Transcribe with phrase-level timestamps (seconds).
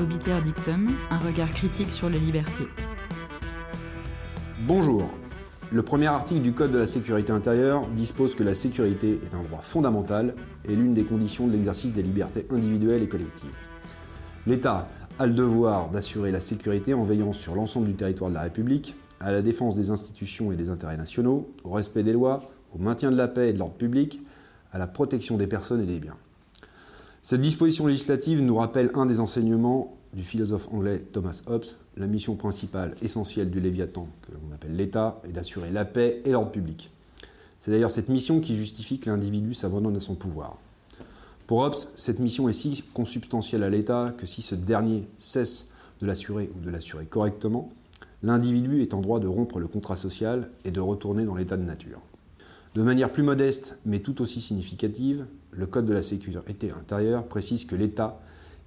[0.00, 2.66] Obiter Dictum, un regard critique sur les libertés.
[4.66, 5.08] Bonjour.
[5.70, 9.44] Le premier article du Code de la sécurité intérieure dispose que la sécurité est un
[9.44, 10.34] droit fondamental
[10.64, 13.54] et l'une des conditions de l'exercice des libertés individuelles et collectives.
[14.48, 14.88] L'État
[15.20, 18.96] a le devoir d'assurer la sécurité en veillant sur l'ensemble du territoire de la République,
[19.20, 22.40] à la défense des institutions et des intérêts nationaux, au respect des lois,
[22.74, 24.20] au maintien de la paix et de l'ordre public,
[24.72, 26.16] à la protection des personnes et des biens.
[27.26, 31.64] Cette disposition législative nous rappelle un des enseignements du philosophe anglais Thomas Hobbes,
[31.96, 36.32] la mission principale essentielle du Léviathan, que l'on appelle l'État, est d'assurer la paix et
[36.32, 36.90] l'ordre public.
[37.58, 40.58] C'est d'ailleurs cette mission qui justifie que l'individu s'abandonne à son pouvoir.
[41.46, 45.70] Pour Hobbes, cette mission est si consubstantielle à l'État que si ce dernier cesse
[46.02, 47.72] de l'assurer ou de l'assurer correctement,
[48.22, 51.64] l'individu est en droit de rompre le contrat social et de retourner dans l'état de
[51.64, 52.02] nature.
[52.74, 55.24] De manière plus modeste, mais tout aussi significative,
[55.56, 58.20] le Code de la sécurité intérieure précise que l'État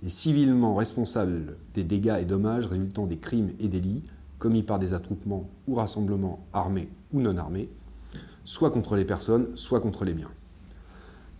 [0.06, 4.04] est civilement responsable des dégâts et dommages résultant des crimes et délits
[4.40, 7.70] commis par des attroupements ou rassemblements armés ou non armés,
[8.46, 10.32] soit contre les personnes, soit contre les biens.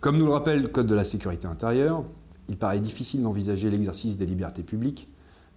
[0.00, 2.04] Comme nous le rappelle le Code de la sécurité intérieure,
[2.48, 5.08] il paraît difficile d'envisager l'exercice des libertés publiques,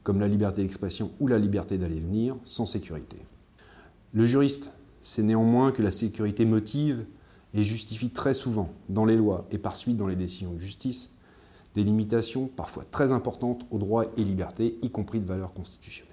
[0.04, 3.18] comme la liberté d'expression ou la liberté d'aller venir, sans sécurité.
[4.14, 7.06] Le juriste c'est néanmoins que la sécurité motive
[7.54, 11.14] et justifie très souvent, dans les lois et par suite dans les décisions de justice,
[11.76, 16.12] des limitations parfois très importantes aux droits et libertés, y compris de valeur constitutionnelle.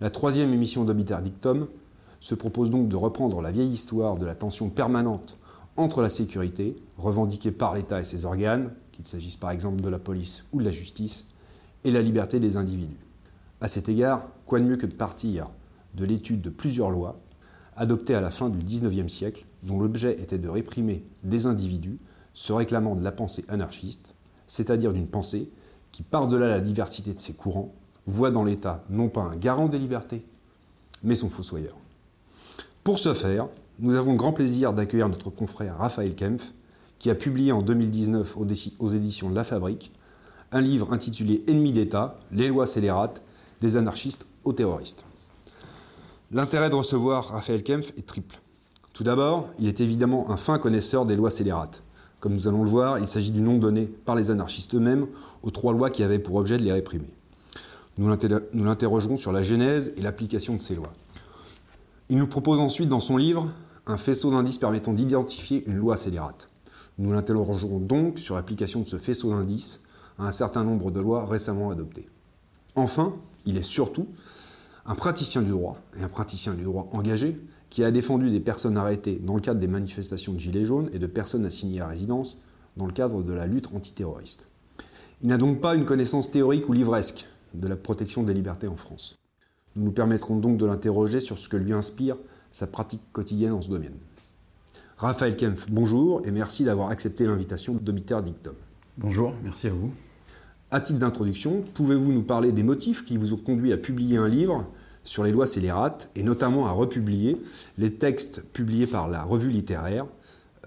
[0.00, 1.68] La troisième émission d'Obiter Dictum
[2.20, 5.36] se propose donc de reprendre la vieille histoire de la tension permanente
[5.76, 9.98] entre la sécurité, revendiquée par l'État et ses organes, qu'il s'agisse par exemple de la
[9.98, 11.28] police ou de la justice,
[11.84, 13.06] et la liberté des individus.
[13.60, 15.50] À cet égard, quoi de mieux que de partir
[15.94, 17.18] de l'étude de plusieurs lois
[17.76, 21.98] adopté à la fin du XIXe siècle, dont l'objet était de réprimer des individus
[22.34, 24.14] se réclamant de la pensée anarchiste,
[24.46, 25.50] c'est-à-dire d'une pensée
[25.92, 27.74] qui, par-delà la diversité de ses courants,
[28.06, 30.24] voit dans l'État non pas un garant des libertés,
[31.02, 31.76] mais son fossoyeur.
[32.84, 36.52] Pour ce faire, nous avons le grand plaisir d'accueillir notre confrère Raphaël Kempf,
[36.98, 38.36] qui a publié en 2019
[38.78, 39.92] aux éditions La Fabrique
[40.52, 43.22] un livre intitulé Ennemis d'État, les lois scélérates,
[43.60, 45.04] des anarchistes aux terroristes.
[46.32, 48.40] L'intérêt de recevoir Raphaël Kempf est triple.
[49.00, 51.82] Tout d'abord, il est évidemment un fin connaisseur des lois scélérates.
[52.18, 55.06] Comme nous allons le voir, il s'agit du nom donné par les anarchistes eux-mêmes
[55.42, 57.08] aux trois lois qui avaient pour objet de les réprimer.
[57.96, 58.14] Nous
[58.52, 60.92] l'interrogerons sur la genèse et l'application de ces lois.
[62.10, 63.50] Il nous propose ensuite dans son livre
[63.86, 66.50] un faisceau d'indices permettant d'identifier une loi scélérate.
[66.98, 69.80] Nous l'interrogerons donc sur l'application de ce faisceau d'indices
[70.18, 72.04] à un certain nombre de lois récemment adoptées.
[72.76, 73.14] Enfin,
[73.46, 74.08] il est surtout
[74.84, 78.76] un praticien du droit, et un praticien du droit engagé, qui a défendu des personnes
[78.76, 82.44] arrêtées dans le cadre des manifestations de Gilets jaunes et de personnes assignées à résidence
[82.76, 84.48] dans le cadre de la lutte antiterroriste.
[85.22, 88.76] Il n'a donc pas une connaissance théorique ou livresque de la protection des libertés en
[88.76, 89.16] France.
[89.76, 92.16] Nous nous permettrons donc de l'interroger sur ce que lui inspire
[92.52, 93.96] sa pratique quotidienne en ce domaine.
[94.96, 98.54] Raphaël Kempf, bonjour et merci d'avoir accepté l'invitation de Dictum.
[98.98, 99.92] Bonjour, merci à vous.
[100.70, 104.28] À titre d'introduction, pouvez-vous nous parler des motifs qui vous ont conduit à publier un
[104.28, 104.66] livre
[105.10, 107.36] sur les lois scélérates et notamment à republier
[107.78, 110.06] les textes publiés par la revue littéraire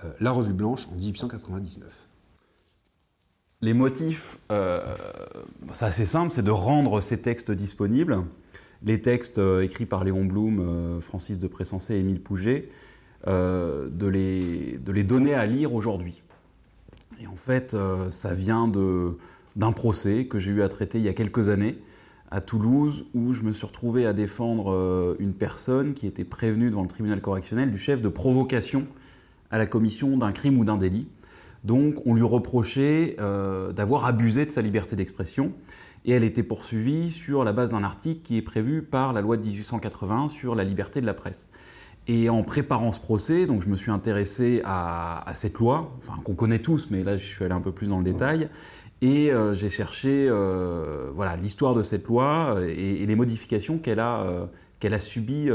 [0.04, 1.86] euh, La Revue Blanche en 1899
[3.62, 4.82] Les motifs, euh,
[5.72, 8.18] c'est assez simple, c'est de rendre ces textes disponibles.
[8.84, 12.68] Les textes euh, écrits par Léon Blum, Francis de Pressensé et Émile Pouget,
[13.26, 16.22] de les, donner à lire aujourd'hui.
[17.22, 17.78] Et en fait,
[18.10, 18.70] ça vient
[19.56, 21.78] d'un procès que j'ai eu à traiter il y a quelques années
[22.34, 26.72] à Toulouse où je me suis retrouvé à défendre euh, une personne qui était prévenue
[26.72, 28.88] devant le tribunal correctionnel du chef de provocation
[29.52, 31.08] à la commission d'un crime ou d'un délit.
[31.64, 35.54] Donc on lui reprochait euh, d'avoir abusé de sa liberté d'expression
[36.06, 39.38] et elle était poursuivie sur la base d'un article qui est prévu par la loi
[39.38, 41.52] de 1880 sur la liberté de la presse.
[42.08, 46.20] Et en préparant ce procès, donc je me suis intéressé à, à cette loi, enfin
[46.24, 48.50] qu'on connaît tous, mais là je suis allé un peu plus dans le détail,
[49.04, 51.12] et euh, j'ai cherché euh,
[51.42, 54.50] l'histoire de cette loi euh, et, les modifications qu'elle a
[55.00, 55.50] subies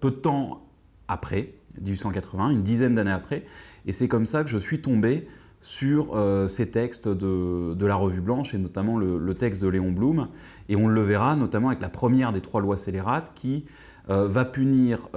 [0.00, 0.64] peu de temps
[1.08, 1.54] après
[1.84, 3.44] 1880, une dizaine d'années après.
[3.86, 5.26] Et c'est comme ça que je suis tombé
[5.60, 6.16] sur
[6.48, 10.28] ces textes de, la Revue Blanche et notamment le, le, texte de Léon Blum.
[10.68, 13.64] Et on le verra notamment avec la première des trois lois scélérates qui
[14.06, 15.08] va punir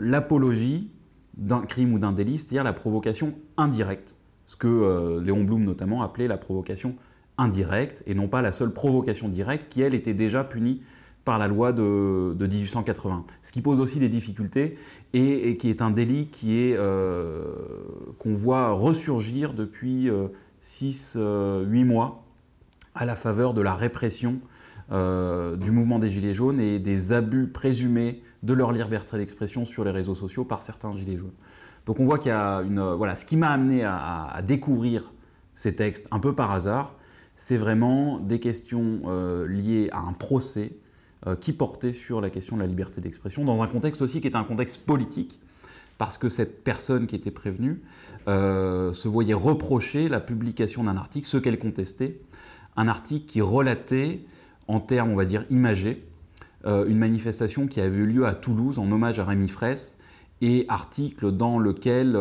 [0.00, 0.90] l'apologie
[1.36, 4.16] d'un crime ou d'un délit, c'est-à-dire la provocation indirecte
[4.52, 6.94] ce que euh, Léon Blum notamment appelait la provocation
[7.38, 10.82] indirecte, et non pas la seule provocation directe qui, elle, était déjà punie
[11.24, 13.24] par la loi de, 1880.
[13.42, 14.76] Ce qui pose aussi des difficultés
[15.14, 17.54] et, qui est un délit qui euh,
[18.18, 20.10] qu'on voit ressurgir depuis
[20.62, 22.22] 6-8 euh, mois
[22.94, 24.38] à la faveur de la répression
[24.90, 29.90] du mouvement des Gilets jaunes et des abus présumés de leur liberté d'expression sur les
[29.90, 31.32] réseaux sociaux par certains Gilets jaunes.
[31.86, 32.80] Donc on voit qu'il y a une...
[32.80, 35.12] Voilà, ce qui m'a amené à, découvrir
[35.54, 36.94] ces textes un peu par hasard,
[37.36, 39.02] c'est vraiment des questions
[39.48, 40.72] liées à un procès
[41.28, 44.26] euh, qui portait sur la question de la liberté d'expression, dans un contexte aussi qui
[44.26, 45.38] était un contexte politique,
[45.96, 47.80] parce que cette personne qui était prévenue
[48.26, 52.18] euh, se voyait reprocher la publication d'un article, ce qu'elle contestait,
[52.76, 54.24] un article qui relatait,
[54.66, 56.04] en termes, on va dire, imagés,
[56.66, 59.98] euh, une manifestation qui avait eu lieu à Toulouse en hommage à Rémi Fraisse,
[60.42, 62.18] et article dans lequel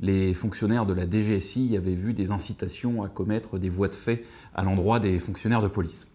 [0.00, 4.24] les fonctionnaires de la DGSI avaient vu des incitations à commettre des voies de fait
[4.54, 6.08] à l'endroit des fonctionnaires de police.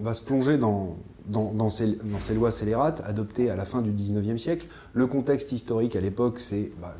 [0.00, 0.96] On va se plonger dans,
[1.26, 1.98] dans, ces,
[2.34, 4.66] lois scélérates adoptées à la fin du XIXe siècle.
[4.92, 6.94] Le contexte historique à l'époque, c'est bah,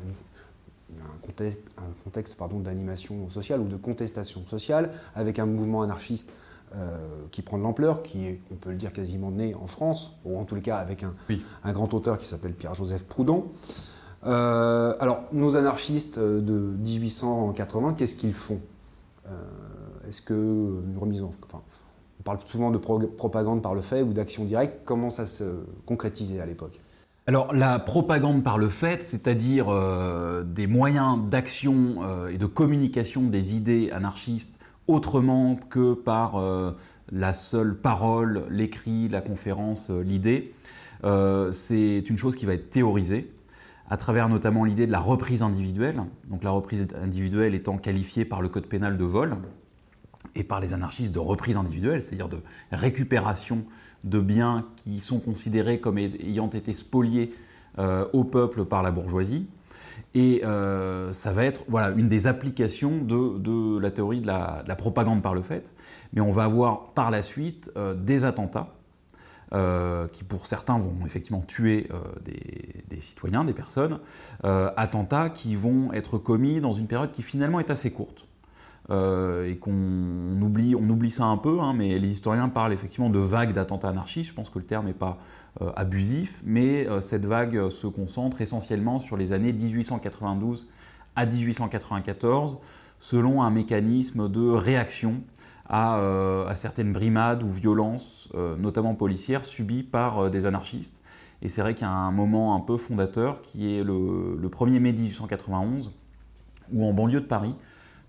[1.77, 6.33] un contexte, d'animation sociale ou de contestation sociale, avec un mouvement anarchiste
[6.75, 6.97] euh,
[7.31, 10.37] qui prend de l'ampleur, qui est, on peut le dire, quasiment né en France, ou
[10.37, 13.45] en tout cas avec un, grand auteur qui s'appelle Pierre-Joseph Proudhon.
[14.25, 18.59] Euh, alors, nos anarchistes de 1880, qu'est-ce qu'ils font?
[19.27, 19.31] Euh,
[20.07, 21.31] Est-ce que une remise en,
[22.19, 24.81] on parle souvent de propagande par le fait ou d'action directe.
[24.83, 25.43] Comment ça se
[25.85, 26.79] concrétisait à l'époque?
[27.27, 33.21] Alors la propagande par le fait, c'est-à-dire euh, des moyens d'action euh, et de communication
[33.21, 36.71] des idées anarchistes autrement que par euh,
[37.11, 40.53] la seule parole, l'écrit, la conférence, l'idée,
[41.51, 43.31] c'est une chose qui va être théorisée
[43.89, 46.03] à travers notamment l'idée de la reprise individuelle.
[46.27, 49.37] Donc la reprise individuelle étant qualifiée par le code pénal de vol,
[50.35, 53.63] et par les anarchistes de reprise individuelle, c'est-à-dire de récupération
[54.03, 57.33] de biens qui sont considérés comme ayant été spoliés
[57.77, 59.47] euh, au peuple par la bourgeoisie.
[60.15, 65.21] Et euh, ça va être voilà, une des applications de, la théorie de la, propagande
[65.21, 65.73] par le fait.
[66.13, 68.75] Mais on va avoir par la suite euh, des attentats
[70.11, 71.89] qui pour certains vont effectivement tuer
[72.23, 73.99] des, des, citoyens, des personnes,
[74.43, 78.27] attentats qui vont être commis dans une période qui finalement est assez courte.
[78.91, 79.71] Euh, et qu'on
[80.41, 83.89] oublie, on oublie ça un peu, hein, mais les historiens parlent effectivement de vagues d'attentats
[83.89, 84.29] anarchistes.
[84.29, 85.19] Je pense que le terme n'est pas
[85.61, 90.67] euh, abusif, mais euh, cette vague se concentre essentiellement sur les années 1892
[91.15, 92.57] à 1894,
[92.97, 95.21] selon un mécanisme de réaction
[95.71, 100.99] à, certaines brimades ou violences, notamment policières, subies par des anarchistes.
[101.43, 104.49] Et c'est vrai qu'il y a un moment un peu fondateur qui est le, le
[104.49, 105.91] 1er mai 1891,
[106.73, 107.53] où en banlieue de Paris,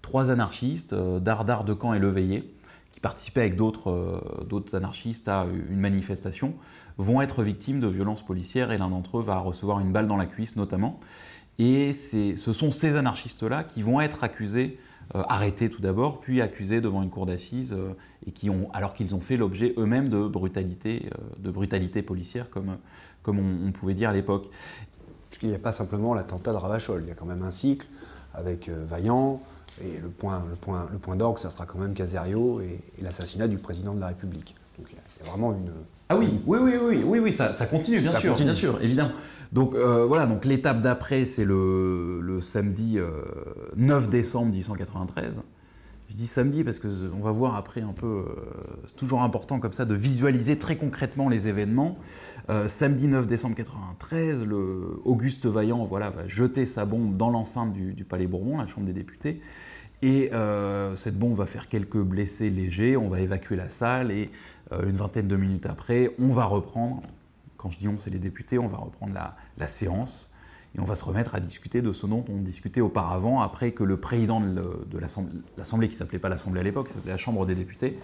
[0.03, 2.53] trois anarchistes, euh, Dardar, Decamp et Leveillé,
[2.93, 6.55] qui participaient avec euh, d'autres anarchistes à une manifestation,
[6.99, 10.17] vont être victimes de violences policières et l'un d'entre eux va recevoir une balle dans
[10.17, 11.01] la cuisse notamment.
[11.59, 14.79] Et ce sont ces anarchistes-là qui vont être accusés,
[15.15, 17.77] euh, arrêtés tout d'abord, puis accusés devant une cour d'assises,
[18.73, 22.79] alors qu'ils ont fait l'objet eux-mêmes de brutalité, de brutalité policière, comme,
[23.23, 24.49] comme on, pouvait dire à l'époque.
[25.29, 27.51] Parce qu'il n'y a pas simplement l'attentat de Ravachol, il y a quand même un
[27.51, 27.87] cycle
[28.33, 29.41] avec Vaillant,
[29.85, 33.49] et le point, le point, le point d'orgue, ça sera quand même Caserio et, l'assassinat
[33.49, 34.55] du président de la République.
[34.79, 35.71] Donc il y, a vraiment une.
[36.09, 39.13] Ah oui, oui, oui, oui, oui, oui, ça, ça continue, bien sûr, bien sûr, évidemment.
[39.53, 42.99] Donc euh, voilà, donc l'étape d'après, c'est le, le, samedi
[43.77, 45.43] 9 euh, décembre 1893.
[46.09, 48.25] Je dis samedi parce qu'on va voir après un peu, euh,
[48.87, 51.97] c'est toujours important comme ça de visualiser très concrètement les événements.
[52.67, 57.95] samedi 9 décembre 93, le Auguste Vaillant voilà, va jeter sa bombe dans l'enceinte du,
[57.95, 59.41] du, Palais Bourbon, la Chambre des députés.
[60.03, 64.31] Et euh, cette bombe va faire quelques blessés légers, on va évacuer la salle et
[64.73, 67.03] euh, une vingtaine de minutes après, on va reprendre,
[67.59, 70.33] quand je dis on, c'est les députés, on va reprendre la, séance
[70.75, 73.85] et on va se remettre à discuter de ce dont on discutait auparavant, après que
[73.85, 74.99] le président de
[75.59, 77.99] l'Assemblée, qui s'appelait pas l'Assemblée à l'époque, qui s'appelait la Chambre des députés,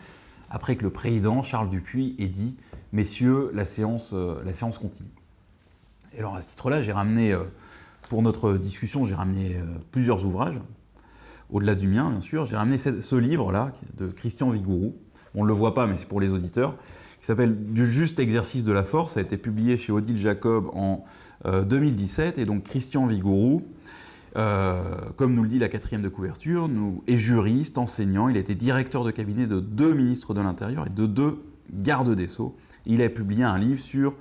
[0.50, 2.56] après que le président, Charles Dupuis, ait dit
[2.92, 5.08] «Messieurs, la séance, euh, la séance continue».
[6.12, 7.36] Et alors à ce titre-là, j'ai ramené,
[8.10, 9.56] pour notre discussion, j'ai ramené
[9.90, 10.60] plusieurs ouvrages,
[11.50, 14.96] au-delà du mien, bien sûr, j'ai ramené ce, livre-là de Christian Vigourou.
[15.34, 16.76] On ne le voit pas, mais c'est pour les auditeurs,
[17.20, 19.14] qui s'appelle Du juste exercice de la force.
[19.14, 21.04] Ça a été publié chez Odile Jacob en
[21.44, 22.38] 2017.
[22.38, 23.62] Euh, et donc Christian Vigourou,
[24.36, 24.82] euh,
[25.16, 28.28] comme nous le dit la quatrième de couverture, nous, est juriste, enseignant.
[28.28, 32.14] Il a été directeur de cabinet de deux ministres de l'Intérieur et de deux gardes
[32.14, 32.56] des Sceaux.
[32.86, 34.14] Il a publié un livre sur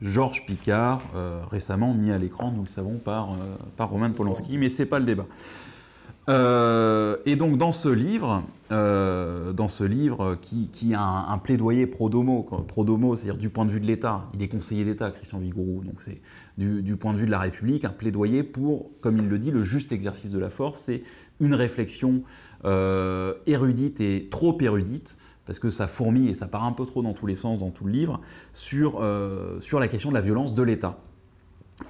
[0.00, 3.36] Georges Picard, euh, récemment mis à l'écran, nous le savons, par,
[3.76, 5.26] par Roman Polanski, mais ce n'est pas le débat.
[6.28, 12.42] Euh, et donc dans ce livre, euh, dans ce livre qui, a un, plaidoyer pro-domo,
[12.68, 16.02] pro-domo, c'est-à-dire du point de vue de l'État, il est conseiller d'État, Christian Vigourou, donc
[16.02, 16.20] c'est
[16.58, 19.62] du, point de vue de la République, un plaidoyer pour, comme il le dit, le
[19.62, 21.02] juste exercice de la force, c'est
[21.40, 22.20] une réflexion
[22.64, 27.02] euh, érudite et trop érudite, parce que ça fourmille et ça part un peu trop
[27.02, 28.20] dans tous les sens dans tout le livre,
[28.52, 29.02] sur,
[29.60, 30.98] sur la question de la violence de l'État.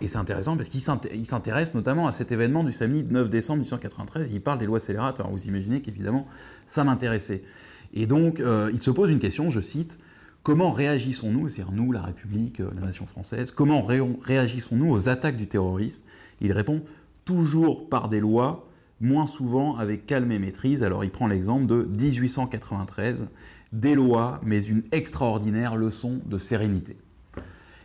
[0.00, 4.30] Et c'est intéressant parce qu'il s'intéresse notamment à cet événement du samedi 9 décembre 1893.
[4.32, 5.20] Il parle des lois scélérates.
[5.30, 6.26] Vous imaginez qu'évidemment,
[6.66, 7.42] ça m'intéressait.
[7.92, 9.98] Et donc, il se pose une question, je cite,
[10.42, 16.00] Comment réagissons-nous, c'est-à-dire nous, la République, la nation française, comment réagissons-nous aux attaques du terrorisme?
[16.40, 16.82] Il répond
[17.26, 18.66] toujours par des lois,
[19.02, 20.82] moins souvent avec calme et maîtrise.
[20.82, 23.26] Alors il prend l'exemple de 1893,
[23.72, 26.96] des lois, mais une extraordinaire leçon de sérénité.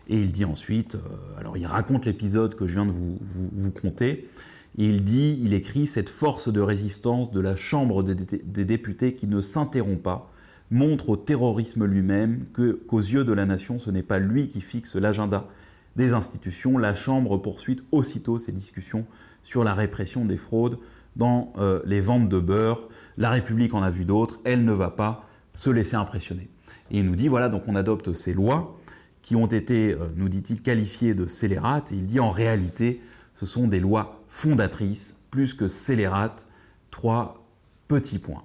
[0.08, 3.18] Et il dit ensuite, euh, alors il raconte l'épisode que je viens de vous,
[3.54, 4.30] vous, conter,
[4.78, 9.26] et il dit, il écrit, cette force de résistance de la Chambre des, députés qui
[9.28, 10.32] ne s'interrompt pas,
[10.70, 14.96] montre au terrorisme lui-même qu'aux yeux de la nation, ce n'est pas lui qui fixe
[14.96, 15.48] l'agenda
[15.96, 16.78] des institutions.
[16.78, 19.06] La Chambre poursuit aussitôt ses discussions
[19.44, 20.78] sur la répression des fraudes
[21.16, 22.90] dans euh, les ventes de beurre.
[23.16, 26.50] La République en a vu d'autres, elle ne va pas se laisser impressionner.
[26.92, 28.78] Et il nous dit, voilà, donc on adopte ces lois
[29.26, 31.90] qui ont été, euh, nous dit-il, qualifiées de scélérates.
[31.92, 33.02] Il dit, en réalité,
[33.34, 36.48] ce sont des lois fondatrices, plus que scélérates.
[36.92, 37.44] Trois
[37.88, 38.44] petits points.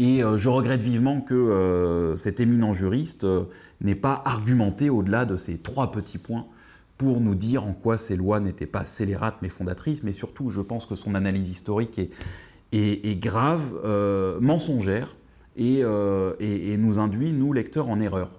[0.00, 3.26] Et euh, je regrette vivement que cet éminent juriste
[3.80, 6.46] n'ait pas argumenté au-delà de ces trois petits points
[6.98, 10.60] pour nous dire en quoi ces lois n'étaient pas scélérates mais fondatrices, mais surtout je
[10.60, 11.98] pense que son analyse historique
[12.72, 15.16] est, grave, euh, mensongère,
[15.58, 18.30] euh, et, nous induit, nous lecteurs, en erreur.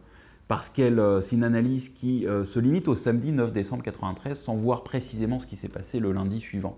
[0.52, 4.56] Parce qu'elle, euh, c'est une analyse qui se limite au samedi 9 décembre 93 sans
[4.56, 6.78] voir précisément ce qui s'est passé le lundi suivant.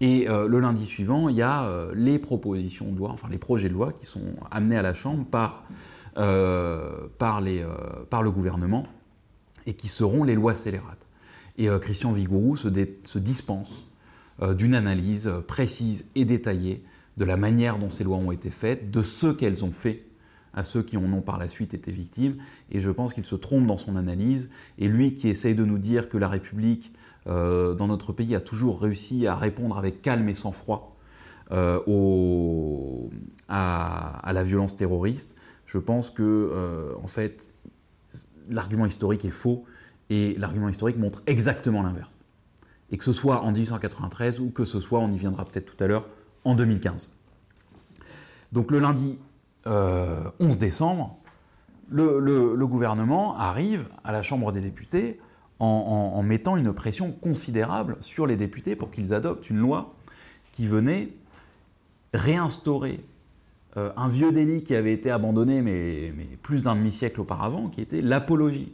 [0.00, 3.74] Et le lundi suivant, il y a les propositions de loi, enfin les projets de
[3.74, 5.64] loi qui sont amenés à la Chambre par,
[6.14, 8.86] par, les, le gouvernement
[9.66, 11.06] et qui seront les lois scélérates.
[11.56, 12.68] Et euh, Christian Vigourou se,
[13.18, 13.86] dispense
[14.42, 16.84] euh, d'une analyse euh, précise et détaillée
[17.16, 20.04] de la manière dont ces lois ont été faites, de ce qu'elles ont fait
[20.54, 22.36] à ceux qui en ont par la suite été victimes.
[22.70, 24.50] Et je pense qu'il se trompe dans son analyse.
[24.78, 26.92] Et lui qui essaye de nous dire que la République,
[27.26, 30.96] dans notre pays, a toujours réussi à répondre avec calme et sang-froid
[31.86, 33.10] au,
[33.48, 35.34] à, la violence terroriste,
[35.66, 37.52] je pense que, en fait,
[38.48, 39.64] l'argument historique est faux
[40.10, 42.20] et l'argument historique montre exactement l'inverse.
[42.90, 45.82] Et que ce soit en 1893 ou que ce soit, on y viendra peut-être tout
[45.82, 46.06] à l'heure,
[46.44, 47.16] en 2015.
[48.52, 49.18] Donc le lundi
[49.66, 51.16] 11 euh, décembre,
[51.88, 55.20] le, gouvernement arrive à la Chambre des députés
[55.60, 59.94] en, mettant une pression considérable sur les députés pour qu'ils adoptent une loi
[60.52, 61.08] qui venait
[62.12, 63.00] réinstaurer
[63.76, 68.02] euh, un vieux délit qui avait été abandonné, mais, plus d'un demi-siècle auparavant, qui était
[68.02, 68.72] l'apologie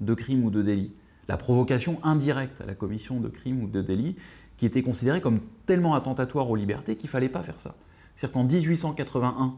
[0.00, 0.92] de crime ou de délit,
[1.28, 4.16] la provocation indirecte à la commission de crime ou de délit,
[4.56, 7.74] qui était considérée comme tellement attentatoire aux libertés qu'il ne fallait pas faire ça.
[8.16, 9.54] C'est-à-dire qu'en 1881,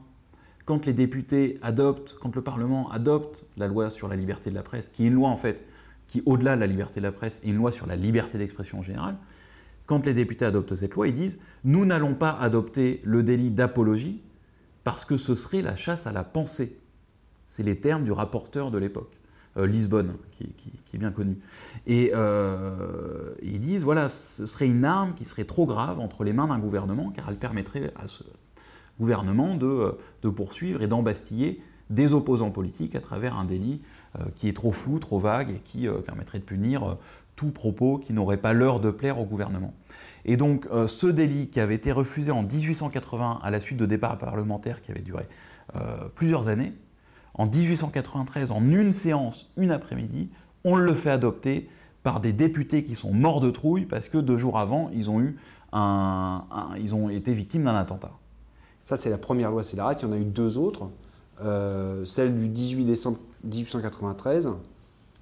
[0.64, 4.62] quand les députés adoptent, quand le Parlement adopte la loi sur la liberté de la
[4.62, 5.64] presse, qui est une loi en fait,
[6.09, 8.78] qui au-delà de la liberté de la presse est une loi sur la liberté d'expression
[8.78, 9.16] en général,
[9.87, 14.23] quand les députés adoptent cette loi, ils disent nous n'allons pas adopter le délit d'apologie,
[14.85, 16.76] parce que ce serait la chasse à la pensée.
[17.47, 19.12] C'est les termes du rapporteur de l'époque,
[19.57, 20.54] euh, Lisbonne, qui,
[20.95, 21.38] est bien connu.
[21.87, 26.33] Et euh, ils disent, voilà, ce serait une arme qui serait trop grave entre les
[26.33, 28.25] mains d'un gouvernement, car elle permettrait à ce
[29.02, 33.82] gouvernement de, poursuivre et d'embastiller des opposants politiques à travers un délit
[34.18, 36.97] euh, qui est trop flou, trop vague, et qui permettrait de punir
[37.37, 39.75] tout propos qui n'aurait pas l'heure de plaire au gouvernement.
[40.25, 43.87] Et donc euh, ce délit qui avait été refusé en 1880 à la suite de
[43.87, 45.26] débats parlementaires qui avaient duré
[45.76, 46.73] euh, plusieurs années,
[47.35, 50.28] en 1893, en une séance, une après-midi,
[50.64, 51.68] on le fait adopter
[52.02, 55.21] par des députés qui sont morts de trouille parce que deux jours avant, ils ont,
[55.21, 55.37] eu
[55.73, 56.44] un,
[56.78, 58.12] ils ont été victimes d'un attentat.
[58.85, 60.03] Ça, c'est la première loi scélérate.
[60.03, 60.89] Il y en a eu deux autres.
[61.41, 64.51] Euh, celle du 18 décembre 1893.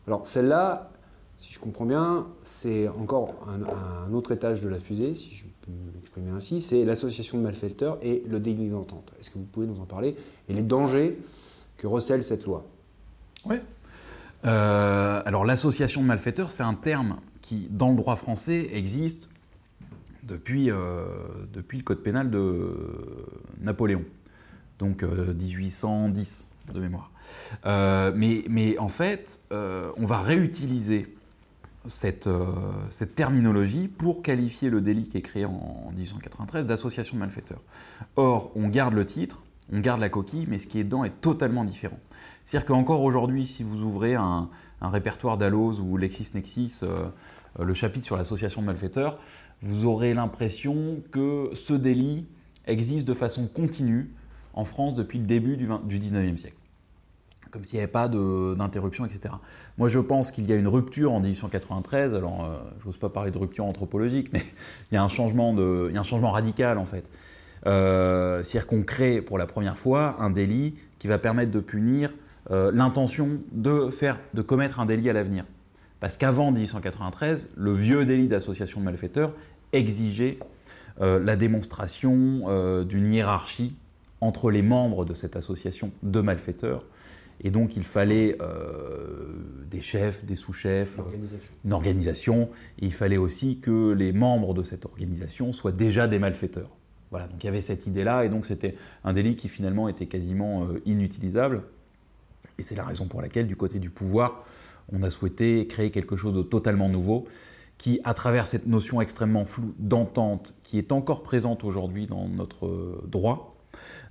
[0.06, 0.90] Alors, celle-là,
[1.38, 5.72] si je comprends bien, c'est encore un, autre étage de la fusée, si je peux
[5.94, 9.10] m'exprimer ainsi, c'est l'association de malfaiteurs et le délit d'entente.
[9.18, 10.16] Est-ce que vous pouvez nous en parler
[10.48, 11.18] Et les dangers
[11.78, 12.66] que recèle cette loi?
[13.46, 13.56] Oui.
[14.44, 19.30] Euh, alors l'association de malfaiteurs, c'est un terme qui, dans le droit français, existe
[20.22, 21.06] depuis, euh,
[21.52, 22.74] depuis le code pénal de
[23.60, 24.04] Napoléon,
[24.78, 27.10] donc 1810 euh, de mémoire.
[27.64, 31.14] mais, mais, en fait, on va réutiliser
[32.26, 32.52] euh,
[32.90, 37.62] cette, terminologie pour qualifier le délit qui est créé en, 1893 d'association de malfaiteurs.
[38.16, 41.20] Or, on garde le titre, on garde la coquille, mais ce qui est dedans est
[41.22, 41.98] totalement différent.
[42.44, 44.50] C'est-à-dire qu'encore aujourd'hui, si vous ouvrez un,
[44.82, 47.08] répertoire d'Alloz ou LexisNexis, euh,
[47.58, 49.18] euh, le chapitre sur l'association de malfaiteurs,
[49.62, 52.26] vous aurez l'impression que ce délit
[52.70, 54.10] existe de façon continue
[54.54, 56.56] en France depuis le début du, 20, du 19e siècle.
[57.50, 59.34] Comme s'il n'y avait pas d'interruption, etc.
[59.76, 62.14] Moi, je pense qu'il y a une rupture en 1893.
[62.14, 64.42] Alors, euh, je n'ose pas parler de rupture anthropologique, mais
[64.92, 65.54] il y a un changement,
[65.88, 67.10] y a un changement radical, en fait.
[67.66, 72.14] Euh, C'est-à-dire qu'on crée pour la première fois un délit qui va permettre de punir
[72.50, 73.88] euh, l'intention de,
[74.34, 75.44] de commettre un délit à l'avenir.
[75.98, 79.32] Parce qu'avant 1893, le vieux délit d'association de malfaiteurs
[79.72, 80.38] exigeait
[81.00, 83.74] la démonstration euh, d'une hiérarchie
[84.20, 86.84] entre les membres de cette association de malfaiteurs.
[87.42, 88.36] Et donc il fallait
[89.70, 91.00] des chefs, des sous-chefs,
[91.64, 92.50] une organisation.
[92.78, 96.68] Et il fallait aussi que les membres de cette organisation soient déjà des malfaiteurs.
[97.10, 100.04] Voilà, donc il y avait cette idée-là, et donc c'était un délit qui finalement était
[100.04, 101.62] quasiment inutilisable.
[102.58, 104.44] Et c'est la raison pour laquelle, du côté du pouvoir,
[104.92, 107.26] on a souhaité créer quelque chose de totalement nouveau
[107.80, 113.02] qui, à travers cette notion extrêmement floue d'entente, qui est encore présente aujourd'hui dans notre
[113.06, 113.56] droit,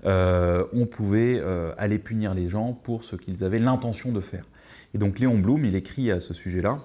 [0.05, 4.45] euh, on pouvait euh, aller punir les gens pour ce qu'ils avaient l'intention de faire.
[4.95, 6.79] Et donc Léon Blum, il écrit à ce sujet-là,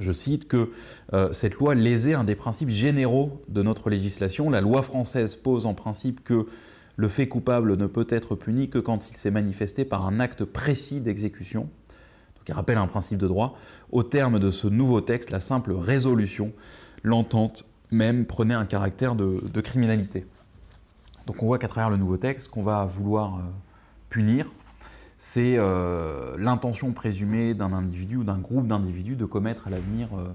[0.00, 0.70] je cite, que
[1.12, 4.50] euh, cette loi lésait un des principes généraux de notre législation.
[4.50, 6.46] La loi française pose en principe que
[6.96, 10.44] le fait coupable ne peut être puni que quand il s'est manifesté par un acte
[10.44, 11.68] précis d'exécution
[12.46, 13.58] qui rappelle un principe de droit,
[13.90, 16.52] au terme de ce nouveau texte, la simple résolution,
[17.02, 20.26] l'entente même prenait un caractère de, criminalité.
[21.26, 23.40] Donc on voit qu'à travers le nouveau texte, qu'on va vouloir euh,
[24.10, 24.52] punir,
[25.18, 30.28] c'est euh, l'intention présumée d'un individu ou d'un groupe d'individus de commettre à l'avenir euh,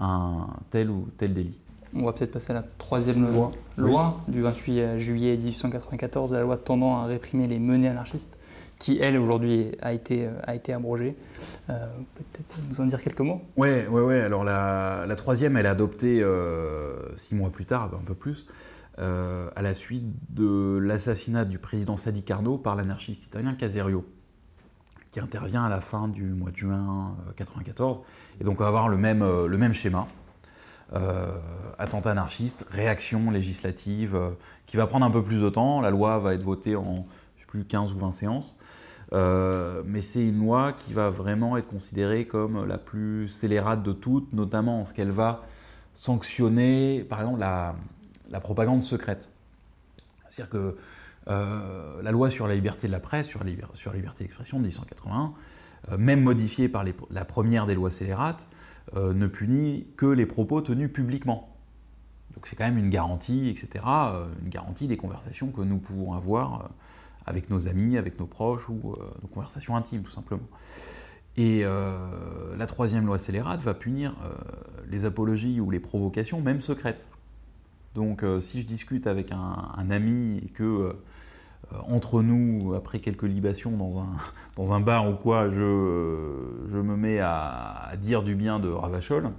[0.00, 1.56] un tel ou tel délit.
[1.94, 6.58] On va peut-être passer à la troisième loi, loi du 28 juillet 1894, la loi
[6.58, 8.38] tendant à réprimer les menées anarchistes
[8.78, 11.16] qui, elle, aujourd'hui, a été, a été abrogée.
[11.70, 14.20] Euh, peut-être nous en dire quelques mots Oui, ouais, ouais.
[14.20, 18.46] alors la, la, troisième, elle est adoptée euh, six mois plus tard, un peu plus,
[18.98, 24.06] euh, à la suite de l'assassinat du président Sadi Carnot par l'anarchiste italien Caserio,
[25.10, 28.02] qui intervient à la fin du mois de juin 1994.
[28.40, 30.06] Et donc on va avoir le même, le même schéma.
[31.78, 34.18] attentat anarchiste, réaction législative,
[34.66, 35.80] qui va prendre un peu plus de temps.
[35.80, 37.06] La loi va être votée en
[37.48, 38.57] plus 15 ou 20 séances.
[39.12, 43.92] Euh, mais c'est une loi qui va vraiment être considérée comme la plus scélérate de
[43.92, 45.44] toutes, notamment en ce qu'elle va
[45.94, 49.30] sanctionner, par exemple, la, propagande secrète.
[50.28, 50.76] C'est-à-dire que
[51.28, 55.32] euh, la loi sur la liberté de la presse, sur la, liberté d'expression de 1881,
[55.90, 58.48] euh, même modifiée par la première des lois scélérates,
[58.94, 61.54] ne punit que les propos tenus publiquement.
[62.34, 63.84] Donc c'est quand même une garantie, etc.,
[64.42, 66.70] une garantie des conversations que nous pouvons avoir
[67.28, 70.48] avec nos amis, avec nos proches ou euh, nos conversations intimes tout simplement.
[71.36, 74.32] Et euh, la troisième loi scélérate va punir euh,
[74.88, 77.08] les apologies ou les provocations, même secrètes.
[77.94, 80.94] Donc si je discute avec un, ami et que
[81.88, 84.10] entre nous, après quelques libations dans un,
[84.56, 85.56] dans un bar ou quoi, je,
[86.68, 89.30] je me mets à, dire du bien de Ravachol,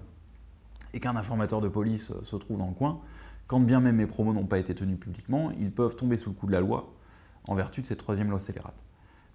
[0.94, 3.00] et qu'un informateur de police se trouve dans le coin,
[3.48, 6.36] quand bien même mes promos n'ont pas été tenus publiquement, ils peuvent tomber sous le
[6.36, 6.92] coup de la loi
[7.48, 8.84] en vertu de cette troisième loi scélérate.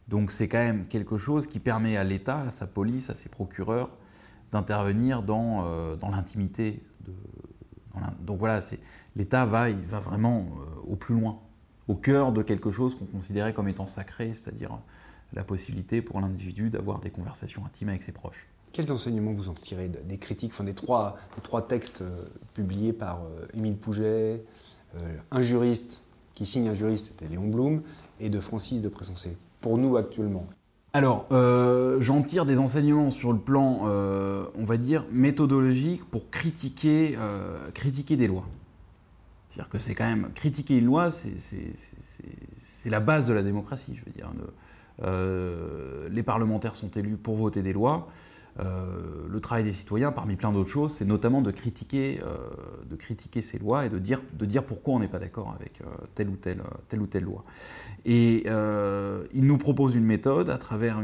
[0.08, 3.28] Donc c'est quand même quelque chose qui permet à l'État, à sa police, à ses
[3.28, 3.90] procureurs
[4.52, 6.82] d'intervenir dans, euh, dans l'intimité.
[8.20, 8.58] Donc voilà,
[9.16, 11.38] l'État va, va vraiment euh, au plus loin,
[11.88, 14.78] au cœur de quelque chose qu'on considérait comme étant sacré, c'est-à-dire
[15.32, 18.48] la possibilité pour l'individu d'avoir des conversations intimes avec ses proches.
[18.72, 23.22] Quels enseignements vous en tirez des critiques, enfin, des, trois, trois textes euh, publiés par
[23.54, 24.44] Émile Pouget,
[25.32, 26.03] un juriste
[26.34, 27.82] qui signe un juriste, c'était Léon Blum,
[28.20, 30.46] et de Francis de Pressensé, pour nous actuellement
[30.96, 36.30] alors, euh, j'en tire des enseignements sur le plan, euh, on va dire, méthodologique pour
[36.30, 38.46] critiquer, euh, critiquer des lois.
[39.50, 44.04] C'est-à-dire que c'est quand même, critiquer une loi, c'est la base de la démocratie, je
[44.04, 44.30] veux dire.
[46.12, 48.06] les parlementaires sont élus pour voter des lois.
[48.60, 52.36] Euh, le travail des citoyens, parmi plein d'autres choses, c'est notamment de critiquer, euh,
[52.88, 55.80] de critiquer ces lois et de dire, de dire pourquoi on n'est pas d'accord avec
[55.80, 56.36] euh, telle, ou
[57.06, 57.42] telle, loi.
[58.04, 61.02] Et il nous propose une méthode à travers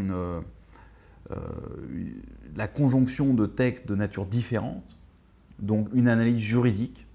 [2.57, 4.97] la conjonction de textes de nature différente,
[5.59, 7.07] donc une analyse juridique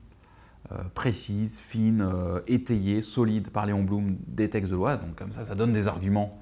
[0.95, 2.09] précise, fine,
[2.47, 4.97] étayée, solide par Léon Blum des textes de loi.
[4.97, 6.39] Donc comme ça, ça donne des arguments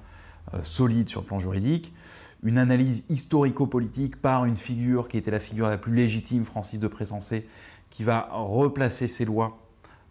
[0.62, 1.92] solides sur le plan juridique
[2.44, 6.86] une analyse historico-politique par une figure qui était la figure la plus légitime, Francis de
[6.86, 7.48] Pressensé,
[7.88, 9.58] qui va replacer ces lois